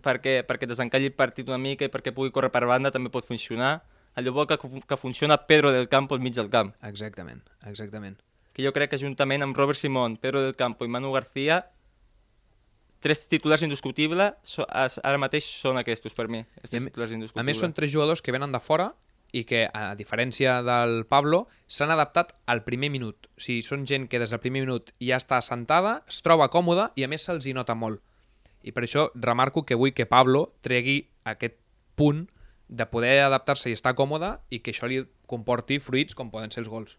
perquè, 0.05 0.41
perquè 0.49 0.69
desencalli 0.69 1.11
el 1.11 1.17
partit 1.17 1.49
una 1.49 1.61
mica 1.63 1.87
i 1.87 1.93
perquè 1.93 2.15
pugui 2.15 2.33
córrer 2.35 2.53
per 2.55 2.65
banda 2.71 2.93
també 2.95 3.13
pot 3.13 3.29
funcionar. 3.29 3.81
Allò 4.19 4.33
bo 4.37 4.47
que, 4.47 4.59
que 4.61 4.99
funciona 5.01 5.39
Pedro 5.49 5.73
del 5.73 5.89
Campo 5.89 6.15
al 6.15 6.21
mig 6.21 6.35
del 6.37 6.51
camp. 6.53 6.75
Exactament, 6.85 7.41
exactament. 7.65 8.19
Que 8.53 8.65
jo 8.65 8.73
crec 8.77 8.93
que 8.93 9.01
juntament 9.01 9.43
amb 9.43 9.57
Robert 9.57 9.79
Simón, 9.79 10.19
Pedro 10.21 10.43
del 10.45 10.57
Campo 10.57 10.85
i 10.85 10.93
Manu 10.93 11.15
García 11.15 11.63
tres 13.03 13.27
titulars 13.29 13.65
indiscutibles 13.67 14.59
ara 14.71 15.19
mateix 15.19 15.49
són 15.59 15.81
aquests 15.81 16.15
per 16.15 16.29
mi. 16.31 16.45
A, 16.63 16.69
a 16.71 17.45
més 17.45 17.59
són 17.59 17.75
tres 17.75 17.91
jugadors 17.91 18.23
que 18.23 18.33
venen 18.33 18.55
de 18.55 18.61
fora 18.63 18.93
i 19.33 19.45
que, 19.49 19.65
a 19.73 19.95
diferència 19.97 20.61
del 20.65 21.07
Pablo, 21.09 21.47
s'han 21.67 21.91
adaptat 21.91 22.35
al 22.47 22.63
primer 22.67 22.91
minut. 22.93 23.29
O 23.37 23.41
sigui, 23.41 23.65
són 23.65 23.87
gent 23.89 24.07
que 24.13 24.21
des 24.21 24.31
del 24.31 24.43
primer 24.45 24.63
minut 24.67 24.93
ja 25.01 25.19
està 25.21 25.41
assentada, 25.41 26.03
es 26.09 26.21
troba 26.25 26.51
còmoda 26.53 26.91
i 26.97 27.05
a 27.05 27.09
més 27.09 27.25
se'ls 27.25 27.49
nota 27.57 27.75
molt. 27.75 28.03
I 28.63 28.71
per 28.77 28.85
això 28.85 29.09
remarco 29.15 29.65
que 29.67 29.75
vull 29.75 29.97
que 29.97 30.07
Pablo 30.07 30.53
tregui 30.63 31.01
aquest 31.25 31.57
punt 31.97 32.29
de 32.69 32.87
poder 32.87 33.19
adaptar-se 33.25 33.71
i 33.71 33.77
estar 33.77 33.97
còmode 33.97 34.37
i 34.51 34.61
que 34.61 34.73
això 34.73 34.89
li 34.89 35.03
comporti 35.29 35.81
fruits 35.81 36.15
com 36.15 36.31
poden 36.31 36.53
ser 36.53 36.63
els 36.63 36.71
gols. 36.71 36.97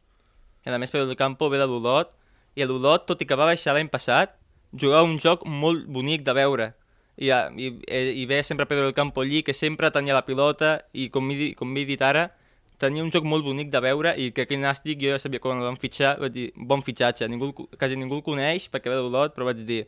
I 0.65 0.73
a 0.73 0.77
més, 0.79 0.91
Pedro 0.91 1.15
Campo 1.15 1.49
ve 1.49 1.61
de 1.61 1.67
l'Udot 1.69 2.13
i 2.55 2.65
l'Udot, 2.65 3.05
tot 3.07 3.21
i 3.21 3.27
que 3.29 3.37
va 3.37 3.49
baixar 3.49 3.73
l'any 3.77 3.89
passat, 3.89 4.35
jugava 4.73 5.05
un 5.05 5.19
joc 5.21 5.45
molt 5.45 5.85
bonic 5.85 6.25
de 6.25 6.33
veure 6.33 6.73
i, 7.17 7.29
i, 7.29 7.69
i 8.21 8.25
ve 8.25 8.41
sempre 8.43 8.65
Pedro 8.65 8.85
del 8.85 8.93
Campo 8.93 9.21
allí, 9.21 9.43
que 9.43 9.53
sempre 9.53 9.91
tenia 9.91 10.15
la 10.15 10.25
pilota 10.25 10.79
i 10.93 11.09
com 11.13 11.27
m'he 11.27 11.53
com 11.57 11.73
dit 11.75 12.01
ara, 12.01 12.31
tenia 12.81 13.03
un 13.03 13.11
joc 13.13 13.23
molt 13.23 13.45
bonic 13.45 13.69
de 13.71 13.81
veure 13.83 14.15
i 14.19 14.31
que 14.35 14.45
aquell 14.47 14.61
nàstic 14.61 15.01
jo 15.01 15.13
ja 15.13 15.19
sabia 15.21 15.39
quan 15.39 15.61
el 15.61 15.67
van 15.69 15.79
fitxar, 15.79 16.17
vaig 16.19 16.33
dir, 16.33 16.47
bon 16.55 16.81
fitxatge, 16.83 17.27
ningú, 17.29 17.53
quasi 17.77 17.97
ningú 17.99 18.19
el 18.19 18.25
coneix 18.25 18.67
perquè 18.71 18.91
ve 18.91 18.99
d'Olot, 18.99 19.35
però 19.35 19.47
vaig 19.49 19.61
dir, 19.67 19.83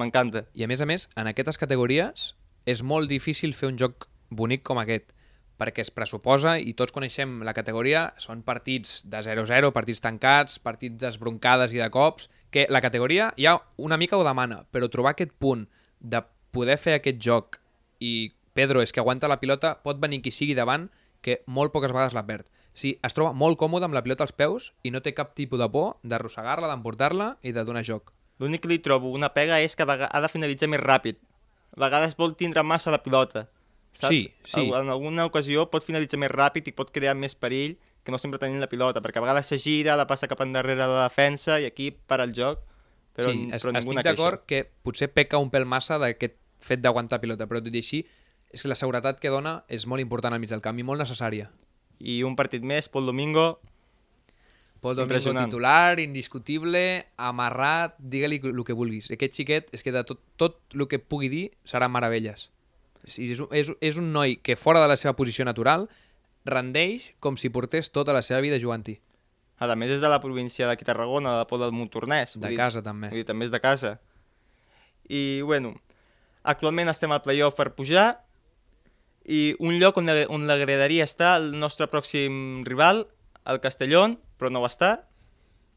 m'encanta. 0.00 0.46
I 0.56 0.64
a 0.64 0.70
més 0.70 0.80
a 0.80 0.88
més, 0.88 1.08
en 1.16 1.28
aquestes 1.30 1.60
categories 1.60 2.32
és 2.66 2.82
molt 2.82 3.10
difícil 3.10 3.54
fer 3.54 3.70
un 3.70 3.78
joc 3.78 4.08
bonic 4.30 4.64
com 4.66 4.80
aquest, 4.80 5.12
perquè 5.60 5.84
es 5.84 5.92
pressuposa, 5.94 6.56
i 6.58 6.72
tots 6.74 6.94
coneixem 6.94 7.42
la 7.46 7.54
categoria, 7.54 8.08
són 8.18 8.42
partits 8.42 9.02
de 9.06 9.20
0-0, 9.22 9.70
partits 9.74 10.02
tancats, 10.02 10.58
partits 10.58 10.98
desbroncades 11.02 11.74
i 11.74 11.82
de 11.82 11.90
cops, 11.92 12.28
que 12.52 12.66
la 12.70 12.82
categoria 12.84 13.30
ja 13.38 13.56
una 13.78 13.98
mica 14.00 14.18
ho 14.18 14.24
demana, 14.26 14.62
però 14.72 14.88
trobar 14.90 15.14
aquest 15.14 15.36
punt 15.38 15.68
de 16.00 16.22
poder 16.52 16.78
fer 16.78 16.98
aquest 16.98 17.20
joc 17.24 17.58
i 18.00 18.32
Pedro 18.52 18.82
és 18.84 18.92
que 18.92 19.00
aguanta 19.00 19.30
la 19.30 19.40
pilota, 19.40 19.78
pot 19.82 20.00
venir 20.00 20.20
qui 20.22 20.32
sigui 20.34 20.54
davant, 20.54 20.90
que 21.24 21.40
molt 21.46 21.72
poques 21.72 21.92
vegades 21.94 22.14
la 22.16 22.26
perd. 22.28 22.48
Sí, 22.74 22.96
es 23.04 23.14
troba 23.16 23.32
molt 23.36 23.58
còmode 23.60 23.86
amb 23.88 23.96
la 23.96 24.02
pilota 24.04 24.24
als 24.24 24.32
peus 24.32 24.70
i 24.84 24.92
no 24.92 25.02
té 25.04 25.12
cap 25.16 25.34
tipus 25.36 25.60
de 25.60 25.68
por 25.72 25.96
d'arrossegar-la, 26.08 26.70
d'emportar-la 26.70 27.36
i 27.44 27.52
de 27.52 27.64
donar 27.68 27.84
joc. 27.84 28.12
L'únic 28.40 28.64
que 28.64 28.72
li 28.72 28.80
trobo 28.82 29.12
una 29.12 29.30
pega 29.32 29.60
és 29.60 29.76
que 29.76 29.86
ha 29.86 30.20
de 30.20 30.30
finalitzar 30.32 30.68
més 30.72 30.80
ràpid. 30.82 31.20
A 31.76 31.84
vegades 31.84 32.16
vol 32.18 32.34
tindre 32.36 32.64
massa 32.64 32.92
la 32.92 33.02
pilota. 33.04 33.46
Saps? 33.92 34.08
Sí, 34.08 34.32
sí. 34.48 34.66
En 34.72 34.88
alguna 34.88 35.26
ocasió 35.28 35.68
pot 35.70 35.84
finalitzar 35.84 36.20
més 36.20 36.32
ràpid 36.32 36.68
i 36.68 36.76
pot 36.76 36.90
crear 36.92 37.14
més 37.16 37.36
perill 37.36 37.76
que 38.02 38.10
no 38.10 38.18
sempre 38.18 38.40
tenint 38.42 38.60
la 38.60 38.68
pilota, 38.68 39.00
perquè 39.04 39.20
a 39.20 39.24
vegades 39.24 39.46
se 39.52 39.60
gira, 39.62 39.94
la 39.96 40.08
passa 40.10 40.26
cap 40.26 40.40
endarrere 40.42 40.80
de 40.80 40.90
la 40.90 41.06
defensa 41.06 41.60
i 41.62 41.68
aquí 41.68 41.92
para 41.92 42.24
el 42.26 42.32
joc, 42.34 42.64
però, 43.14 43.30
sí, 43.30 43.44
però 43.52 43.74
estic 43.78 44.00
d'acord 44.08 44.42
que 44.48 44.64
potser 44.82 45.12
peca 45.12 45.38
un 45.38 45.52
pèl 45.52 45.68
massa 45.68 46.00
d'aquest 46.02 46.34
fet 46.62 46.82
d'aguantar 46.82 47.20
pilota, 47.22 47.48
però 47.50 47.60
tot 47.62 47.74
i 47.74 47.82
així 47.82 48.04
és 48.52 48.62
que 48.62 48.70
la 48.70 48.78
seguretat 48.78 49.20
que 49.20 49.32
dona 49.32 49.62
és 49.72 49.86
molt 49.88 50.04
important 50.04 50.34
al 50.34 50.40
mig 50.40 50.50
del 50.52 50.62
camp 50.64 50.78
i 50.78 50.86
molt 50.86 51.00
necessària. 51.00 51.50
I 52.00 52.22
un 52.26 52.34
partit 52.36 52.64
més, 52.66 52.88
Pol 52.92 53.06
Domingo, 53.08 53.60
Pol 54.82 54.96
Domingo 54.98 55.32
titular, 55.44 56.00
indiscutible, 56.02 57.06
amarrat, 57.16 57.94
digue-li 57.98 58.40
el 58.50 58.64
que 58.66 58.74
vulguis. 58.74 59.12
Aquest 59.14 59.38
xiquet 59.38 59.70
és 59.70 59.84
que 59.86 59.94
de 59.94 60.02
tot, 60.02 60.18
tot 60.36 60.58
el 60.74 60.88
que 60.90 60.98
pugui 60.98 61.30
dir 61.30 61.44
serà 61.62 61.86
meravelles. 61.86 62.48
És, 63.06 63.38
és, 63.54 63.70
és 63.78 64.00
un 64.02 64.10
noi 64.14 64.34
que 64.42 64.58
fora 64.58 64.82
de 64.82 64.90
la 64.90 64.98
seva 64.98 65.14
posició 65.14 65.46
natural 65.46 65.86
rendeix 66.44 67.12
com 67.22 67.38
si 67.38 67.50
portés 67.54 67.92
tota 67.94 68.14
la 68.14 68.24
seva 68.26 68.42
vida 68.42 68.58
jugant-hi. 68.58 68.98
A 69.62 69.70
més 69.78 69.94
és 69.94 70.02
de 70.02 70.10
la 70.10 70.18
província 70.18 70.66
d'aquí 70.66 70.82
Tarragona, 70.82 71.36
de 71.38 71.46
Pol 71.46 71.62
del 71.62 71.70
Montornès. 71.70 72.34
De 72.42 72.50
casa, 72.58 72.82
també. 72.82 73.12
Vull 73.12 73.22
dir, 73.22 73.28
també 73.28 73.46
és 73.46 73.54
de 73.54 73.62
casa. 73.62 74.00
I, 75.06 75.42
bueno, 75.46 75.76
Actualment 76.42 76.90
estem 76.90 77.12
al 77.14 77.22
playoff 77.22 77.56
per 77.58 77.70
pujar 77.76 78.06
i 79.24 79.54
un 79.62 79.78
lloc 79.78 80.00
on, 80.00 80.10
on 80.34 80.48
l'agradaria 80.50 81.06
estar 81.06 81.36
el 81.38 81.52
nostre 81.54 81.86
pròxim 81.86 82.64
rival, 82.66 83.06
el 83.46 83.60
Castellón, 83.62 84.18
però 84.38 84.50
no 84.50 84.62
ho 84.62 84.66
està, 84.66 85.04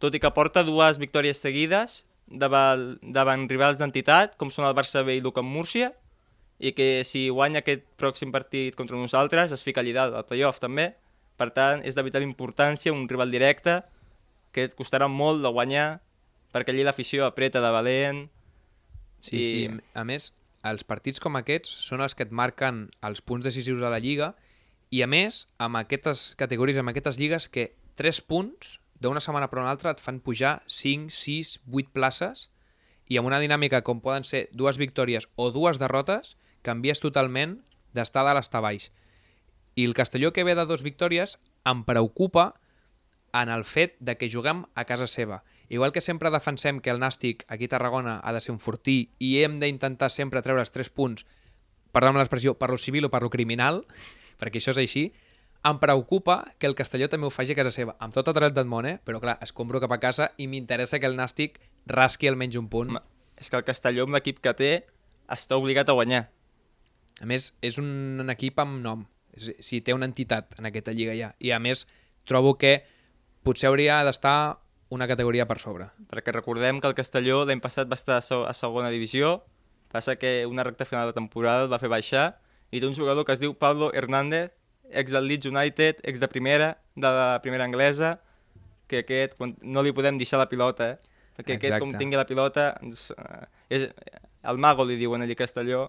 tot 0.01 0.15
i 0.17 0.21
que 0.21 0.33
porta 0.33 0.65
dues 0.65 0.97
victòries 1.01 1.41
seguides 1.41 2.03
davant, 2.25 2.95
davant 3.01 3.45
rivals 3.49 3.79
d'entitat, 3.81 4.35
com 4.41 4.51
són 4.51 4.65
el 4.67 4.75
Barça 4.77 5.05
B 5.05 5.19
i 5.19 5.21
l'Ucam 5.23 5.45
Múrcia, 5.45 5.91
i 6.59 6.71
que 6.71 7.03
si 7.05 7.27
guanya 7.29 7.61
aquest 7.61 7.83
pròxim 7.99 8.31
partit 8.31 8.77
contra 8.79 8.97
nosaltres 8.97 9.51
es 9.51 9.63
fica 9.63 9.83
allà 9.83 9.93
dalt, 9.99 10.15
al 10.15 10.27
playoff 10.27 10.61
també. 10.63 10.93
Per 11.35 11.49
tant, 11.51 11.81
és 11.83 11.97
de 11.97 12.03
vital 12.05 12.23
importància 12.23 12.93
un 12.95 13.09
rival 13.11 13.31
directe 13.31 13.81
que 14.55 14.63
et 14.63 14.75
costarà 14.77 15.09
molt 15.11 15.43
de 15.43 15.51
guanyar 15.51 15.99
perquè 16.55 16.71
allí 16.71 16.85
l'afició 16.87 17.25
apreta 17.27 17.59
de 17.59 17.71
valent. 17.75 18.21
Sí, 19.19 19.35
i... 19.35 19.43
sí. 19.43 19.81
A 19.93 20.05
més, 20.07 20.29
els 20.65 20.83
partits 20.87 21.21
com 21.21 21.37
aquests 21.37 21.69
són 21.85 22.01
els 22.01 22.15
que 22.17 22.25
et 22.25 22.33
marquen 22.33 22.87
els 23.05 23.21
punts 23.21 23.45
decisius 23.45 23.81
de 23.83 23.91
la 23.91 24.01
Lliga 24.01 24.33
i, 24.89 25.03
a 25.05 25.07
més, 25.07 25.45
amb 25.61 25.77
aquestes 25.77 26.33
categories, 26.39 26.79
amb 26.81 26.91
aquestes 26.91 27.19
lligues, 27.21 27.47
que 27.49 27.73
3 27.99 28.21
punts 28.25 28.79
d'una 29.01 29.21
setmana 29.21 29.49
per 29.51 29.61
una 29.61 29.71
altra 29.73 29.93
et 29.93 30.01
fan 30.01 30.19
pujar 30.23 30.57
5, 30.71 31.13
6, 31.13 31.59
8 31.69 31.93
places 31.93 32.47
i 33.11 33.19
amb 33.19 33.29
una 33.29 33.39
dinàmica 33.43 33.83
com 33.85 34.01
poden 34.01 34.25
ser 34.25 34.47
dues 34.51 34.79
victòries 34.81 35.29
o 35.35 35.51
dues 35.53 35.77
derrotes, 35.81 36.35
canvies 36.65 37.03
totalment 37.03 37.59
d'estar 37.93 38.25
dalt 38.25 38.41
a 38.41 38.45
estar 38.45 38.63
baix. 38.65 38.89
I 39.75 39.85
el 39.85 39.93
Castelló 39.93 40.31
que 40.33 40.45
ve 40.47 40.55
de 40.55 40.65
dues 40.65 40.83
victòries 40.83 41.37
em 41.67 41.83
preocupa 41.85 42.53
en 43.35 43.51
el 43.51 43.65
fet 43.67 43.97
de 43.99 44.15
que 44.17 44.31
juguem 44.31 44.63
a 44.73 44.85
casa 44.87 45.07
seva. 45.11 45.43
Igual 45.69 45.91
que 45.91 46.01
sempre 46.01 46.31
defensem 46.31 46.79
que 46.79 46.91
el 46.93 47.01
Nàstic 47.01 47.45
aquí 47.47 47.65
a 47.65 47.73
Tarragona 47.75 48.19
ha 48.23 48.33
de 48.33 48.41
ser 48.41 48.53
un 48.53 48.61
fortí 48.61 49.15
i 49.19 49.39
hem 49.41 49.57
d'intentar 49.61 50.11
sempre 50.13 50.43
treure 50.45 50.61
els 50.61 50.73
tres 50.73 50.89
punts, 50.89 51.25
perdó 51.91 52.11
l'expressió, 52.13 52.53
per 52.59 52.69
lo 52.69 52.77
civil 52.77 53.07
o 53.07 53.11
per 53.11 53.23
lo 53.23 53.31
criminal, 53.33 53.85
perquè 54.37 54.61
això 54.61 54.75
és 54.75 54.81
així, 54.83 55.05
em 55.65 55.79
preocupa 55.81 56.43
que 56.59 56.67
el 56.69 56.75
Castelló 56.77 57.07
també 57.09 57.25
ho 57.25 57.33
faci 57.33 57.55
a 57.55 57.57
casa 57.57 57.71
seva, 57.73 57.95
amb 57.97 58.13
tot 58.13 58.27
el 58.29 58.35
dret 58.37 58.53
del 58.53 58.69
món, 58.69 58.85
eh? 58.85 58.99
però 59.01 59.21
clar, 59.23 59.39
es 59.41 59.53
compro 59.55 59.81
cap 59.81 59.95
a 59.95 60.01
casa 60.03 60.29
i 60.37 60.45
m'interessa 60.51 60.99
que 60.99 61.09
el 61.09 61.17
Nàstic 61.17 61.57
rasqui 61.89 62.29
almenys 62.29 62.59
un 62.59 62.69
punt. 62.69 62.91
Home, 62.93 63.01
és 63.39 63.49
que 63.49 63.57
el 63.57 63.65
Castelló, 63.65 64.05
amb 64.05 64.13
l'equip 64.13 64.43
que 64.43 64.53
té, 64.53 64.71
està 65.31 65.57
obligat 65.57 65.89
a 65.89 65.95
guanyar. 65.97 66.27
A 67.23 67.25
més, 67.25 67.53
és 67.65 67.79
un, 67.81 67.87
un 68.21 68.29
equip 68.29 68.59
amb 68.61 68.77
nom. 68.83 69.05
Si 69.35 69.81
té 69.81 69.95
una 69.95 70.07
entitat 70.07 70.53
en 70.59 70.69
aquesta 70.69 70.93
lliga 70.95 71.15
ja. 71.17 71.33
I 71.39 71.51
a 71.55 71.59
més, 71.59 71.85
trobo 72.27 72.55
que 72.59 72.77
potser 73.45 73.71
hauria 73.71 74.03
d'estar 74.05 74.61
una 74.95 75.07
categoria 75.11 75.45
per 75.49 75.59
sobre. 75.59 75.89
Perquè 76.11 76.33
recordem 76.33 76.79
que 76.81 76.89
el 76.89 76.95
Castelló 76.97 77.43
l'any 77.45 77.61
passat 77.63 77.91
va 77.91 77.99
estar 77.99 78.21
a 78.21 78.53
segona 78.55 78.91
divisió, 78.93 79.41
passa 79.91 80.17
que 80.19 80.45
una 80.49 80.63
recta 80.63 80.87
final 80.87 81.11
de 81.11 81.15
temporada 81.17 81.65
el 81.65 81.71
va 81.71 81.79
fer 81.79 81.91
baixar, 81.91 82.27
i 82.71 82.81
té 82.81 82.87
un 82.87 82.95
jugador 82.97 83.27
que 83.27 83.35
es 83.35 83.41
diu 83.43 83.55
Pablo 83.59 83.91
Hernández, 83.93 84.53
ex 84.91 85.11
del 85.11 85.27
Leeds 85.27 85.49
United, 85.51 86.01
ex 86.03 86.19
de 86.19 86.29
primera, 86.31 86.77
de 86.95 87.11
la 87.11 87.41
primera 87.43 87.65
anglesa, 87.65 88.19
que 88.87 89.03
aquest, 89.03 89.37
no 89.61 89.83
li 89.83 89.93
podem 89.95 90.19
deixar 90.21 90.39
la 90.41 90.49
pilota, 90.49 90.95
eh? 90.95 91.13
perquè 91.35 91.57
Exacte. 91.57 91.73
aquest, 91.73 91.83
com 91.83 91.93
tingui 91.99 92.19
la 92.19 92.27
pilota, 92.29 92.71
ens, 92.85 93.09
eh, 93.11 93.45
és, 93.77 93.87
el 94.45 94.59
mago 94.61 94.85
li 94.85 94.97
diuen 94.99 95.25
allà 95.25 95.35
a 95.35 95.41
Castelló, 95.41 95.85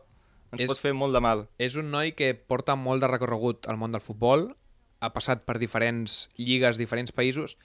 ens 0.53 0.65
és, 0.65 0.71
pot 0.71 0.81
fer 0.81 0.95
molt 0.97 1.15
de 1.17 1.23
mal. 1.23 1.47
És 1.63 1.77
un 1.77 1.91
noi 1.93 2.15
que 2.17 2.33
porta 2.35 2.77
molt 2.79 3.05
de 3.05 3.11
recorregut 3.13 3.69
al 3.71 3.79
món 3.81 3.95
del 3.95 4.05
futbol, 4.05 4.49
ha 5.01 5.13
passat 5.13 5.45
per 5.45 5.59
diferents 5.61 6.27
lligues, 6.41 6.81
diferents 6.81 7.13
països, 7.13 7.57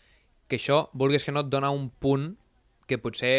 que 0.52 0.60
això, 0.60 0.84
vulguis 0.92 1.24
que 1.24 1.32
no, 1.32 1.46
et 1.46 1.52
dona 1.52 1.72
un 1.72 1.88
punt 2.04 2.34
que 2.90 3.00
potser, 3.00 3.36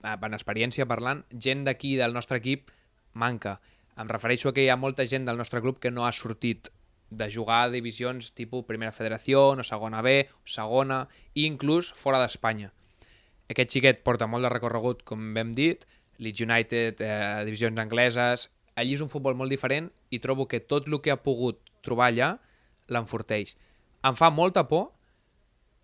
eh, 0.00 0.16
per 0.16 0.32
experiència 0.32 0.88
parlant, 0.88 1.22
gent 1.36 1.66
d'aquí, 1.68 1.94
del 2.00 2.16
nostre 2.16 2.40
equip, 2.40 2.72
manca. 3.12 3.58
Em 4.00 4.08
refereixo 4.08 4.48
a 4.48 4.54
que 4.56 4.64
hi 4.64 4.70
ha 4.72 4.80
molta 4.80 5.04
gent 5.04 5.26
del 5.28 5.36
nostre 5.36 5.60
club 5.60 5.80
que 5.82 5.92
no 5.92 6.06
ha 6.06 6.12
sortit 6.16 6.70
de 7.10 7.26
jugar 7.30 7.64
a 7.64 7.70
divisions 7.70 8.30
tipus 8.32 8.64
Primera 8.64 8.94
Federació, 8.96 9.50
o 9.52 9.64
Segona 9.66 10.00
B, 10.00 10.30
Segona, 10.44 11.08
i 11.34 11.44
inclús 11.44 11.90
fora 11.92 12.20
d'Espanya. 12.22 12.70
Aquest 13.50 13.74
xiquet 13.74 14.04
porta 14.06 14.28
molt 14.30 14.46
de 14.46 14.52
recorregut, 14.54 15.02
com 15.02 15.36
hem 15.36 15.52
dit, 15.52 15.84
Leeds 16.18 16.46
United, 16.46 17.04
eh, 17.04 17.44
divisions 17.44 17.78
angleses... 17.78 18.48
Allí 18.78 18.94
és 18.94 19.00
un 19.04 19.10
futbol 19.10 19.34
molt 19.36 19.50
diferent 19.52 19.90
i 20.14 20.20
trobo 20.22 20.46
que 20.48 20.60
tot 20.64 20.86
el 20.88 20.94
que 21.04 21.10
ha 21.12 21.18
pogut 21.20 21.58
trobar 21.84 22.06
allà 22.06 22.28
l'enforteix. 22.88 23.56
Em 24.06 24.16
fa 24.16 24.30
molta 24.32 24.62
por 24.70 24.86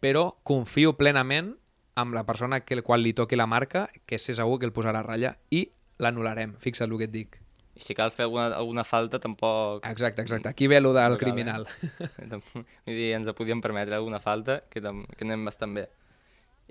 però 0.01 0.29
confio 0.43 0.95
plenament 0.99 1.55
amb 1.97 2.15
la 2.15 2.27
persona 2.29 2.61
que 2.61 2.77
el 2.77 2.83
qual 2.85 3.03
li 3.03 3.15
toqui 3.17 3.37
la 3.37 3.47
marca, 3.49 3.89
que 4.05 4.19
sé 4.21 4.35
segur 4.37 4.59
que 4.61 4.69
el 4.69 4.75
posarà 4.77 5.01
a 5.01 5.07
ratlla 5.07 5.37
i 5.51 5.65
l'anul·larem, 6.03 6.55
fixa't 6.61 6.91
el 6.91 6.99
que 7.01 7.09
et 7.09 7.13
dic. 7.15 7.39
I 7.77 7.83
si 7.85 7.95
cal 7.97 8.13
fer 8.13 8.25
alguna, 8.25 8.49
alguna 8.57 8.85
falta, 8.89 9.19
tampoc... 9.21 9.85
Exacte, 9.85 10.23
exacte. 10.23 10.49
Aquí 10.49 10.67
ve 10.67 10.81
lo 10.81 10.95
del 10.95 11.11
No 11.13 11.17
eh? 11.17 11.21
criminal. 11.21 11.67
Vull 12.31 12.65
dir, 12.87 13.11
ens 13.17 13.29
podíem 13.37 13.61
permetre 13.61 13.97
alguna 13.97 14.21
falta, 14.21 14.63
que, 14.71 14.81
que 14.81 15.25
anem 15.27 15.45
bastant 15.45 15.77
bé. 15.77 15.87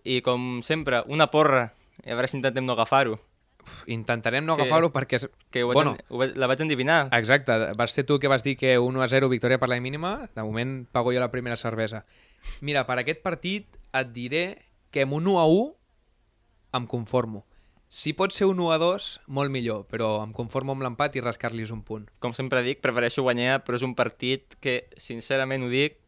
I 0.06 0.22
com 0.26 0.62
sempre, 0.66 1.04
una 1.10 1.30
porra, 1.34 1.68
i 2.06 2.10
a 2.10 2.18
veure 2.18 2.30
si 2.30 2.38
intentem 2.40 2.66
no 2.66 2.74
agafar-ho. 2.74 3.20
Intentarem 3.88 4.46
no 4.46 4.54
agafar-ho 4.54 4.92
perquè... 4.94 5.20
Que 5.52 5.64
ho 5.64 5.70
vaig, 5.70 5.76
bueno, 5.80 5.96
en, 5.96 6.06
ho 6.10 6.20
vaig, 6.22 6.36
la 6.38 6.48
vaig 6.52 6.62
endivinar. 6.66 7.00
exacte. 7.18 7.56
Vas 7.78 7.92
ser 7.96 8.06
tu 8.06 8.20
que 8.20 8.28
vas 8.32 8.44
dir 8.44 8.58
que 8.58 8.78
1 8.80 9.02
a 9.02 9.08
0 9.08 9.30
victòria 9.30 9.60
per 9.60 9.70
la 9.70 9.80
mínima. 9.80 10.30
De 10.36 10.44
moment 10.44 10.86
pago 10.92 11.14
jo 11.14 11.20
la 11.20 11.32
primera 11.32 11.58
cervesa. 11.58 12.06
Mira, 12.62 12.86
per 12.86 13.00
aquest 13.02 13.22
partit 13.26 13.68
et 13.96 14.14
diré 14.14 14.46
que 14.92 15.04
amb 15.04 15.18
un 15.18 15.28
1 15.28 15.40
a 15.42 15.46
1 15.50 15.74
em 16.80 16.88
conformo. 16.88 17.46
Si 17.88 18.12
pot 18.18 18.34
ser 18.34 18.48
un 18.50 18.60
1 18.60 18.72
a 18.74 18.78
2, 18.82 19.06
molt 19.28 19.54
millor, 19.54 19.86
però 19.88 20.18
em 20.24 20.34
conformo 20.36 20.74
amb 20.74 20.84
l'empat 20.84 21.16
i 21.16 21.22
rascar-los 21.24 21.72
un 21.72 21.84
punt. 21.86 22.10
Com 22.20 22.34
sempre 22.34 22.64
dic, 22.66 22.82
prefereixo 22.84 23.24
guanyar, 23.24 23.62
però 23.64 23.78
és 23.78 23.86
un 23.86 23.94
partit 23.96 24.58
que, 24.60 24.90
sincerament 25.00 25.64
ho 25.64 25.70
dic, 25.72 26.00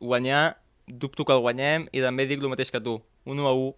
guanyar, 0.00 0.56
dubto 0.86 1.26
que 1.26 1.34
el 1.34 1.42
guanyem, 1.44 1.88
i 1.92 2.00
també 2.04 2.24
dic 2.30 2.40
el 2.40 2.52
mateix 2.52 2.70
que 2.72 2.80
tu, 2.80 2.96
un 3.26 3.42
1 3.42 3.50
a 3.50 3.52
1. 3.52 3.74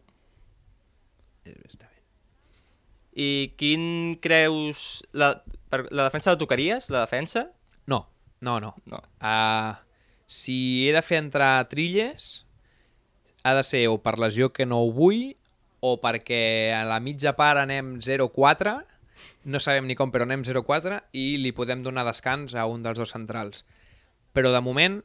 Eh, 1.47 1.57
Està 1.73 1.89
bé. 1.89 1.96
I 3.17 3.57
quin 3.57 4.19
creus... 4.21 5.03
La, 5.17 5.33
per, 5.73 5.87
la 5.91 6.11
defensa 6.11 6.35
la 6.35 6.41
tocaries, 6.41 6.91
la 6.93 7.07
defensa? 7.07 7.47
No, 7.89 8.05
no, 8.45 8.59
no. 8.61 8.75
No. 8.85 9.01
Uh, 9.25 9.73
si 10.29 10.87
he 10.87 10.93
de 10.93 11.01
fer 11.03 11.23
entrar 11.23 11.65
trilles, 11.73 12.45
ha 13.43 13.55
de 13.57 13.65
ser 13.65 13.87
o 13.89 13.97
per 14.05 14.19
lesió 14.21 14.53
que 14.53 14.67
no 14.69 14.83
ho 14.83 14.93
vull, 14.93 15.33
o 15.81 15.97
perquè 16.03 16.75
a 16.75 16.83
la 16.89 17.01
mitja 17.01 17.37
part 17.39 17.63
anem 17.63 17.97
0-4, 18.05 18.77
no 19.49 19.61
sabem 19.63 19.87
ni 19.89 19.97
com, 19.97 20.13
però 20.13 20.27
anem 20.27 20.45
0-4, 20.45 21.01
i 21.17 21.39
li 21.41 21.55
podem 21.57 21.85
donar 21.87 22.05
descans 22.09 22.57
a 22.59 22.67
un 22.69 22.83
dels 22.85 22.99
dos 22.99 23.15
centrals. 23.15 23.65
Però 24.37 24.53
de 24.53 24.61
moment, 24.61 25.01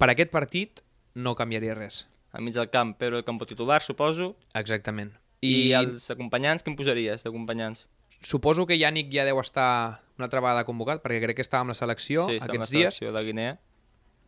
per 0.00 0.08
aquest 0.12 0.32
partit, 0.32 0.84
no 1.12 1.36
canviaria 1.36 1.76
res. 1.76 2.06
Al 2.32 2.46
mig 2.46 2.54
del 2.54 2.70
camp, 2.70 2.94
però 2.96 3.18
el 3.18 3.26
camp 3.26 3.42
titular, 3.42 3.82
suposo. 3.82 4.36
Exactament. 4.54 5.12
I, 5.40 5.52
I 5.70 5.72
els 5.78 6.10
acompanyants, 6.12 6.62
què 6.64 6.70
em 6.72 6.76
posaries 6.76 7.24
d'acompanyants? 7.24 7.86
Suposo 8.20 8.66
que 8.68 8.76
Yannick 8.76 9.08
ja 9.14 9.24
deu 9.24 9.38
estar 9.40 10.02
una 10.18 10.26
altra 10.28 10.42
vegada 10.44 10.66
convocat, 10.68 11.00
perquè 11.02 11.22
crec 11.22 11.38
que 11.38 11.42
estava 11.46 11.62
amb 11.64 11.72
la 11.72 11.78
selecció 11.78 12.26
sí, 12.28 12.36
està 12.36 12.50
amb 12.50 12.52
la 12.52 12.58
aquests 12.60 12.74
dies. 12.74 12.94
selecció 12.98 13.12
de 13.16 13.22
Guinea. 13.24 13.58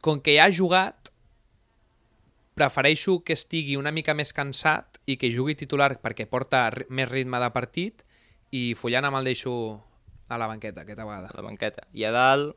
com 0.01 0.21
que 0.25 0.35
ja 0.39 0.47
ha 0.49 0.53
jugat, 0.53 1.11
prefereixo 2.55 3.21
que 3.25 3.33
estigui 3.37 3.77
una 3.77 3.93
mica 3.93 4.15
més 4.15 4.33
cansat 4.37 4.99
i 5.09 5.17
que 5.17 5.31
jugui 5.33 5.55
titular 5.57 5.95
perquè 6.03 6.27
porta 6.29 6.67
més 6.89 7.09
ritme 7.09 7.39
de 7.41 7.51
partit 7.55 8.03
i 8.53 8.75
Fullana 8.77 9.11
me'l 9.11 9.25
deixo 9.25 9.55
a 10.29 10.39
la 10.41 10.47
banqueta 10.49 10.83
aquesta 10.83 11.05
vegada. 11.05 11.29
a 11.33 11.37
la 11.37 11.43
banqueta. 11.43 11.87
I 11.93 12.05
a 12.05 12.11
dalt, 12.13 12.57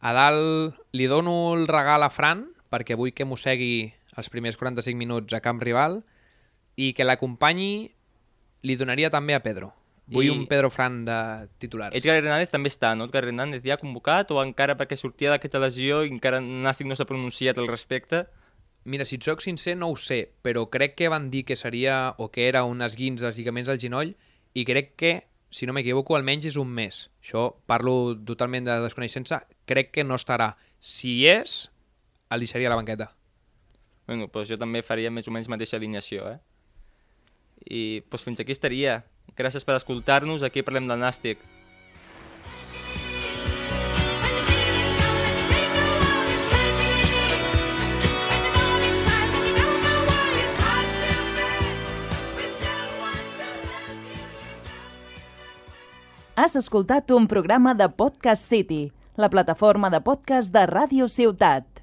A 0.00 0.12
dalt 0.14 0.76
li 0.94 1.06
dono 1.10 1.54
el 1.56 1.66
regal 1.66 2.04
a 2.06 2.10
Fran 2.10 2.44
perquè 2.70 2.94
vull 2.94 3.10
que 3.10 3.24
mossegui 3.26 3.92
els 4.16 4.28
primers 4.30 4.56
45 4.56 4.94
minuts 4.96 5.34
a 5.34 5.40
camp 5.42 5.58
rival 5.60 6.04
i 6.78 6.92
que 6.94 7.04
l'acompanyi 7.06 7.90
li 8.62 8.76
donaria 8.78 9.10
també 9.10 9.34
a 9.34 9.42
Pedro. 9.42 9.72
Vull 10.08 10.24
I- 10.24 10.30
un 10.32 10.46
Pedro 10.48 10.70
Fran 10.72 11.02
de 11.04 11.48
titulars. 11.60 11.94
Edgar 11.98 12.16
Hernández 12.16 12.48
també 12.50 12.70
està, 12.70 12.94
no? 12.96 13.04
Edgar 13.10 13.24
Hernández 13.26 13.60
ja 13.66 13.74
ha 13.76 13.80
convocat 13.82 14.30
o 14.32 14.38
encara 14.40 14.76
perquè 14.78 14.96
sortia 14.96 15.34
d'aquesta 15.34 15.60
lesió 15.60 16.00
i 16.06 16.12
encara 16.14 16.40
Nàstic 16.40 16.88
no 16.88 16.96
s'ha 16.96 17.04
pronunciat 17.04 17.58
al 17.58 17.68
respecte? 17.68 18.24
Mira, 18.88 19.04
si 19.04 19.18
et 19.18 19.26
soc 19.26 19.42
sincer, 19.44 19.74
no 19.76 19.90
ho 19.92 19.96
sé, 20.00 20.30
però 20.40 20.62
crec 20.72 20.94
que 20.96 21.10
van 21.12 21.28
dir 21.30 21.44
que 21.44 21.56
seria 21.60 22.14
o 22.16 22.30
que 22.32 22.46
era 22.48 22.64
un 22.64 22.80
esguins 22.80 23.20
dels 23.20 23.36
lligaments 23.36 23.68
del 23.68 23.80
genoll 23.82 24.14
i 24.54 24.64
crec 24.64 24.94
que, 24.96 25.12
si 25.50 25.66
no 25.66 25.74
m'equivoco, 25.76 26.16
almenys 26.16 26.46
és 26.54 26.56
un 26.56 26.70
mes. 26.72 27.10
Això 27.20 27.50
parlo 27.68 28.14
totalment 28.24 28.64
de 28.64 28.78
desconeixença. 28.86 29.42
Crec 29.68 29.90
que 29.92 30.04
no 30.04 30.16
estarà. 30.16 30.54
Si 30.80 31.26
és, 31.28 31.66
el 32.30 32.40
deixaria 32.40 32.70
a 32.70 32.72
la 32.72 32.80
banqueta. 32.80 33.10
Bueno, 34.06 34.30
doncs 34.32 34.48
jo 34.48 34.56
també 34.56 34.80
faria 34.80 35.10
més 35.12 35.28
o 35.28 35.34
menys 35.34 35.50
mateixa 35.52 35.76
alineació, 35.76 36.30
eh? 36.32 36.38
I 37.64 38.02
doncs 38.06 38.26
fins 38.26 38.40
aquí 38.42 38.54
estaria. 38.54 39.02
Gràcies 39.38 39.64
per 39.66 39.76
escoltar-nos, 39.78 40.42
aquí 40.42 40.62
parlem 40.66 40.88
del 40.90 41.00
Nàstic. 41.02 41.42
Has 56.38 56.54
escoltat 56.54 57.10
un 57.10 57.26
programa 57.26 57.74
de 57.74 57.88
Podcast 57.90 58.44
City, 58.46 58.92
la 59.16 59.26
plataforma 59.28 59.90
de 59.90 59.98
podcast 60.00 60.54
de 60.54 60.62
Ràdio 60.70 61.08
Ciutat. 61.10 61.77